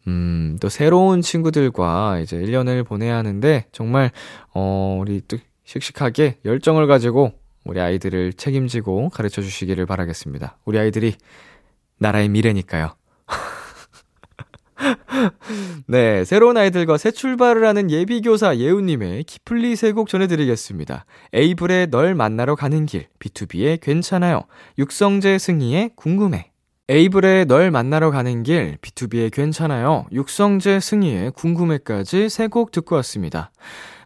[0.06, 4.10] 음, 또 새로운 친구들과 이제 1년을 보내야 하는데, 정말,
[4.54, 7.32] 어, 우리 또 씩씩하게 열정을 가지고
[7.64, 10.56] 우리 아이들을 책임지고 가르쳐 주시기를 바라겠습니다.
[10.64, 11.14] 우리 아이들이
[11.98, 12.94] 나라의 미래니까요.
[15.86, 21.04] 네, 새로운 아이들과 새 출발을 하는 예비교사 예우님의 키플리 세 곡 전해드리겠습니다.
[21.32, 24.42] 에이블의 널 만나러 가는 길, B2B의 괜찮아요,
[24.78, 26.52] 육성재 승희의 궁금해.
[26.88, 33.50] 에이블의 널 만나러 가는 길, B2B의 괜찮아요, 육성재 승희의 궁금해까지 세 곡 듣고 왔습니다.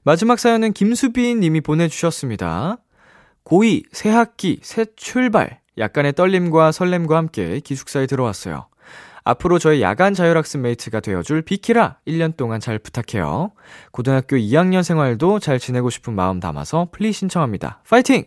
[0.04, 2.78] 마지막 사연은 김수빈 님이 보내주셨습니다.
[3.44, 5.60] 고2, 새 학기, 새 출발.
[5.78, 8.66] 약간의 떨림과 설렘과 함께 기숙사에 들어왔어요.
[9.24, 13.52] 앞으로 저의 야간 자율학습 mate가 되어줄 비키라 1년 동안 잘 부탁해요.
[13.92, 17.82] 고등학교 2학년 생활도 잘 지내고 싶은 마음 담아서 플리 신청합니다.
[17.88, 18.24] 파이팅!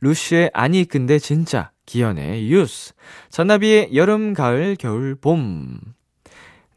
[0.00, 2.94] 루시의 아니 근데 진짜 기현의 유스
[3.30, 5.78] 잔나비의 여름 가을 겨울 봄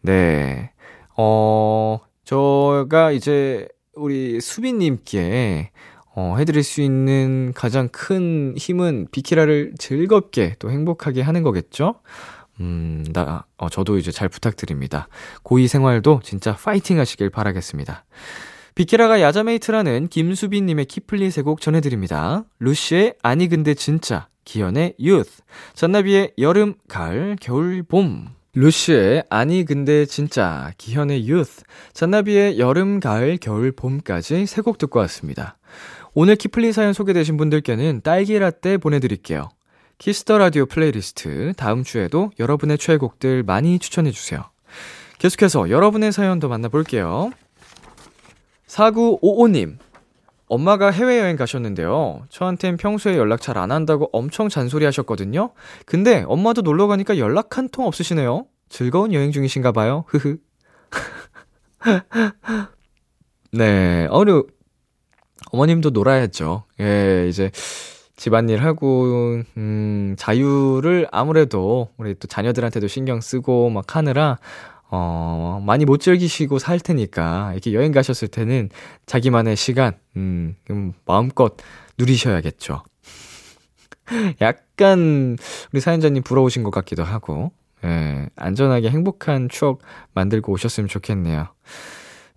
[0.02, 0.72] 네.
[1.18, 5.72] 어, 저가 이제 우리 수빈님께
[6.16, 11.96] 어, 해드릴 수 있는 가장 큰 힘은 비키라를 즐겁게 또 행복하게 하는 거겠죠?
[12.60, 15.08] 음, 나, 어, 저도 이제 잘 부탁드립니다.
[15.43, 18.06] 고2 생활도 진짜 파이팅 하시길 바라겠습니다.
[18.76, 22.43] 비키라가 야자mate라는 김수빈님의 키플리 세곡 전해드립니다.
[22.60, 25.41] 루시의 아니 근데 진짜, 기현의 youth,
[25.74, 28.30] 잔나비의 여름, 가을, 겨울, 봄.
[28.53, 35.58] 루시의 아니 근데 진짜 기현의 youth, 잔나비의 여름, 가을, 겨울, 봄까지 세 곡 듣고 왔습니다.
[36.14, 39.49] 오늘 키플리 사연 소개되신 분들께는 딸기 라떼 보내드릴게요.
[39.98, 44.43] Kiss the Radio playlist 다음 주에도 여러분의 최애곡들 많이 추천해 주세요.
[45.20, 47.32] 계속해서 여러분의 사연도 만나볼게요.
[48.68, 49.78] 4955님.
[50.48, 52.26] 엄마가 해외여행 가셨는데요.
[52.30, 55.52] 저한텐 평소에 연락 잘 안 한다고 엄청 잔소리 하셨거든요.
[55.88, 58.46] 근데 엄마도 놀러 가니까 연락 한 통 없으시네요.
[58.70, 60.04] 즐거운 여행 중이신가 봐요.
[60.08, 60.38] 흐흐.
[63.52, 64.43] 네, 어려,
[65.52, 66.66] 어머님도 놀아야죠.
[66.80, 67.50] 예, 이제
[68.16, 74.38] 집안일 하고, 음, 자유를 아무래도 우리 또 자녀들한테도 신경 쓰고 막 하느라,
[74.89, 78.70] 어, 많이 못 즐기시고 살 테니까, 이렇게 여행 가셨을 때는
[79.05, 81.55] 자기만의 시간, 음, 음 마음껏
[81.97, 82.84] 누리셔야겠죠.
[84.41, 85.38] 약간,
[85.74, 87.51] 우리 사연자님 부러우신 것 같기도 하고,
[87.84, 89.82] 예, 안전하게 행복한 추억
[90.13, 91.47] 만들고 오셨으면 좋겠네요.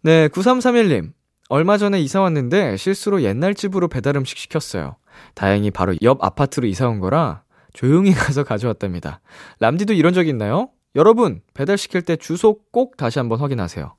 [0.03, 1.13] 네, 9331님.
[1.49, 4.97] 얼마 전에 이사 왔는데 실수로 옛날 집으로 배달 음식 시켰어요.
[5.35, 7.43] 다행히 바로 옆 아파트로 이사 온 거라
[7.73, 9.21] 조용히 가서 가져왔답니다.
[9.61, 10.71] 람디도 이런 적 있나요?
[10.95, 13.95] 여러분, 배달시킬 때 주소 꼭 다시 한번 확인하세요.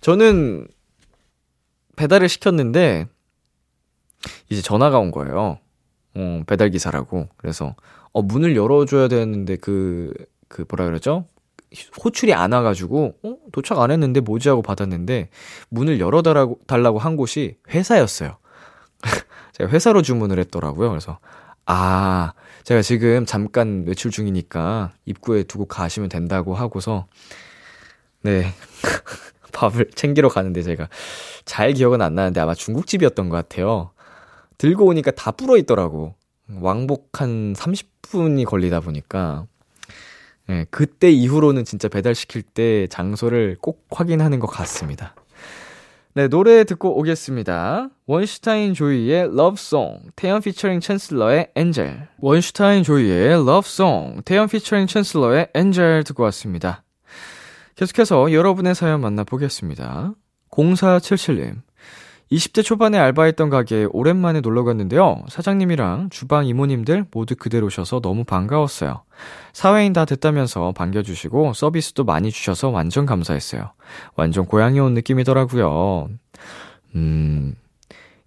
[0.00, 0.66] 저는
[1.96, 3.06] 배달을 시켰는데,
[4.48, 5.58] 이제 전화가 온 거예요.
[6.14, 7.28] 어, 배달 기사라고.
[7.36, 7.74] 그래서,
[8.12, 10.14] 어, 문을 열어 줘야 되는데, 그,
[10.48, 11.26] 그, 뭐라 그러죠?
[12.04, 13.36] 호출이 안 와가지고, 어?
[13.52, 15.28] 도착 안 했는데 뭐지 하고 받았는데,
[15.68, 18.36] 문을 열어달라고 달라고 한 곳이 회사였어요.
[19.52, 20.88] 제가 회사로 주문을 했더라고요.
[20.90, 21.18] 그래서,
[21.66, 22.32] 아,
[22.64, 27.06] 제가 지금 잠깐 외출 중이니까 입구에 두고 가시면 된다고 하고서,
[28.22, 28.46] 네.
[29.52, 30.88] 밥을 챙기러 가는데 제가
[31.44, 33.90] 잘 기억은 안 나는데 아마 중국집이었던 것 같아요.
[34.58, 36.14] 들고 오니까 다 불어 있더라고.
[36.60, 39.46] 왕복 한 30분이 걸리다 보니까.
[40.48, 45.14] 네, 그때 이후로는 진짜 배달시킬 때 장소를 꼭 확인하는 것 같습니다.
[46.14, 47.88] 네, 노래 듣고 오겠습니다.
[48.06, 52.08] 원슈타인 조이의 Song, 태연 피처링 챈슬러의 Angel.
[52.18, 56.84] 원슈타인 조이의 Song, 태연 피처링 챈슬러의 Angel 듣고 왔습니다.
[57.76, 60.12] 계속해서 여러분의 사연 만나보겠습니다.
[60.50, 61.62] 0477님.
[62.32, 65.22] 20대 초반에 알바했던 가게에 오랜만에 놀러 갔는데요.
[65.28, 69.02] 사장님이랑 주방 이모님들 모두 그대로셔서 너무 반가웠어요.
[69.52, 73.72] 사회인 다 됐다면서 반겨주시고 서비스도 많이 주셔서 완전 감사했어요.
[74.16, 76.08] 완전 고향에 온 느낌이더라고요.
[76.94, 77.54] 음,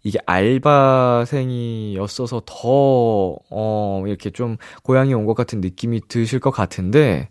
[0.03, 7.29] 이게 알바생이었어서 더, 어, 이렇게 좀 고향에 온 것 같은 느낌이 드실 것 같은데,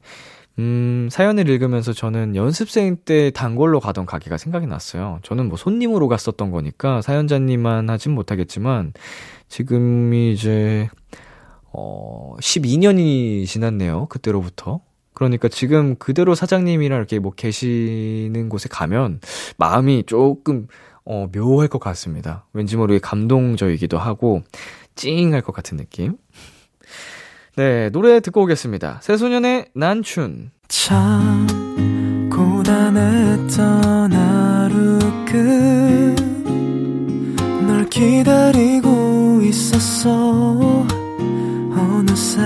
[0.59, 5.18] 음, 사연을 읽으면서 저는 연습생 때 단골로 가던 가게가 생각이 났어요.
[5.22, 8.92] 저는 뭐 손님으로 갔었던 거니까 사연자님만 하진 못하겠지만,
[9.48, 10.88] 지금이 이제,
[11.72, 14.07] 어, 12년이 지났네요.
[14.07, 14.80] 그때로부터.
[15.12, 19.20] 그러니까 지금 그대로 사장님이랑 이렇게 뭐 계시는 곳에 가면
[19.57, 20.68] 마음이 조금,
[21.05, 22.46] 어, 묘할 것 같습니다.
[22.52, 24.42] 왠지 모르게 감동적이기도 하고,
[24.94, 26.16] 찡할 것 같은 느낌.
[27.57, 28.98] 네, 노래 듣고 오겠습니다.
[29.02, 30.50] 새소년의 난춘.
[30.66, 31.46] 참
[32.30, 34.98] 고단했던 하루
[37.64, 40.84] 끝널 기다리고 있었어
[41.76, 42.40] 어느새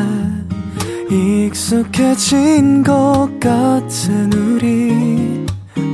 [1.11, 5.47] 익숙해진 것 같은 우리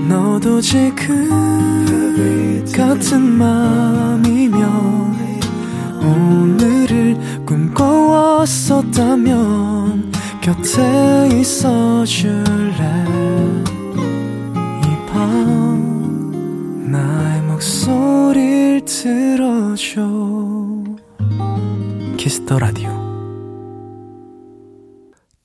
[0.08, 1.30] 너도 지금
[2.74, 5.04] 같은 맘이면
[6.04, 13.04] 오늘을 꿈꿔왔었다면 곁에 있어 줄래?
[14.82, 20.02] 이 밤 나의 목소리를 들어줘.
[22.16, 22.90] Kiss the Radio.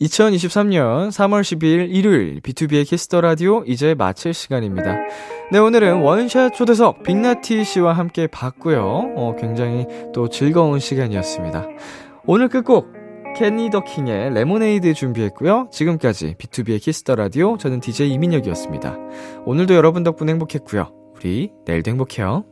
[0.01, 4.97] 2023년 3월 12일 일요일 B2B의 키스터 라디오 이제 마칠 시간입니다.
[5.51, 8.83] 네, 오늘은 원샷 초대석 빅나티 씨와 함께 봤고요.
[9.15, 11.67] 어, 굉장히 또 즐거운 시간이었습니다.
[12.27, 12.93] 오늘 끝곡
[13.35, 15.69] 캐니 더킹의 레모네이드 준비했고요.
[15.71, 18.95] 지금까지 B2B의 키스터 라디오 저는 DJ 이민혁이었습니다.
[19.45, 20.91] 오늘도 여러분 덕분에 행복했고요.
[21.15, 22.45] 우리 내일도 행복해요.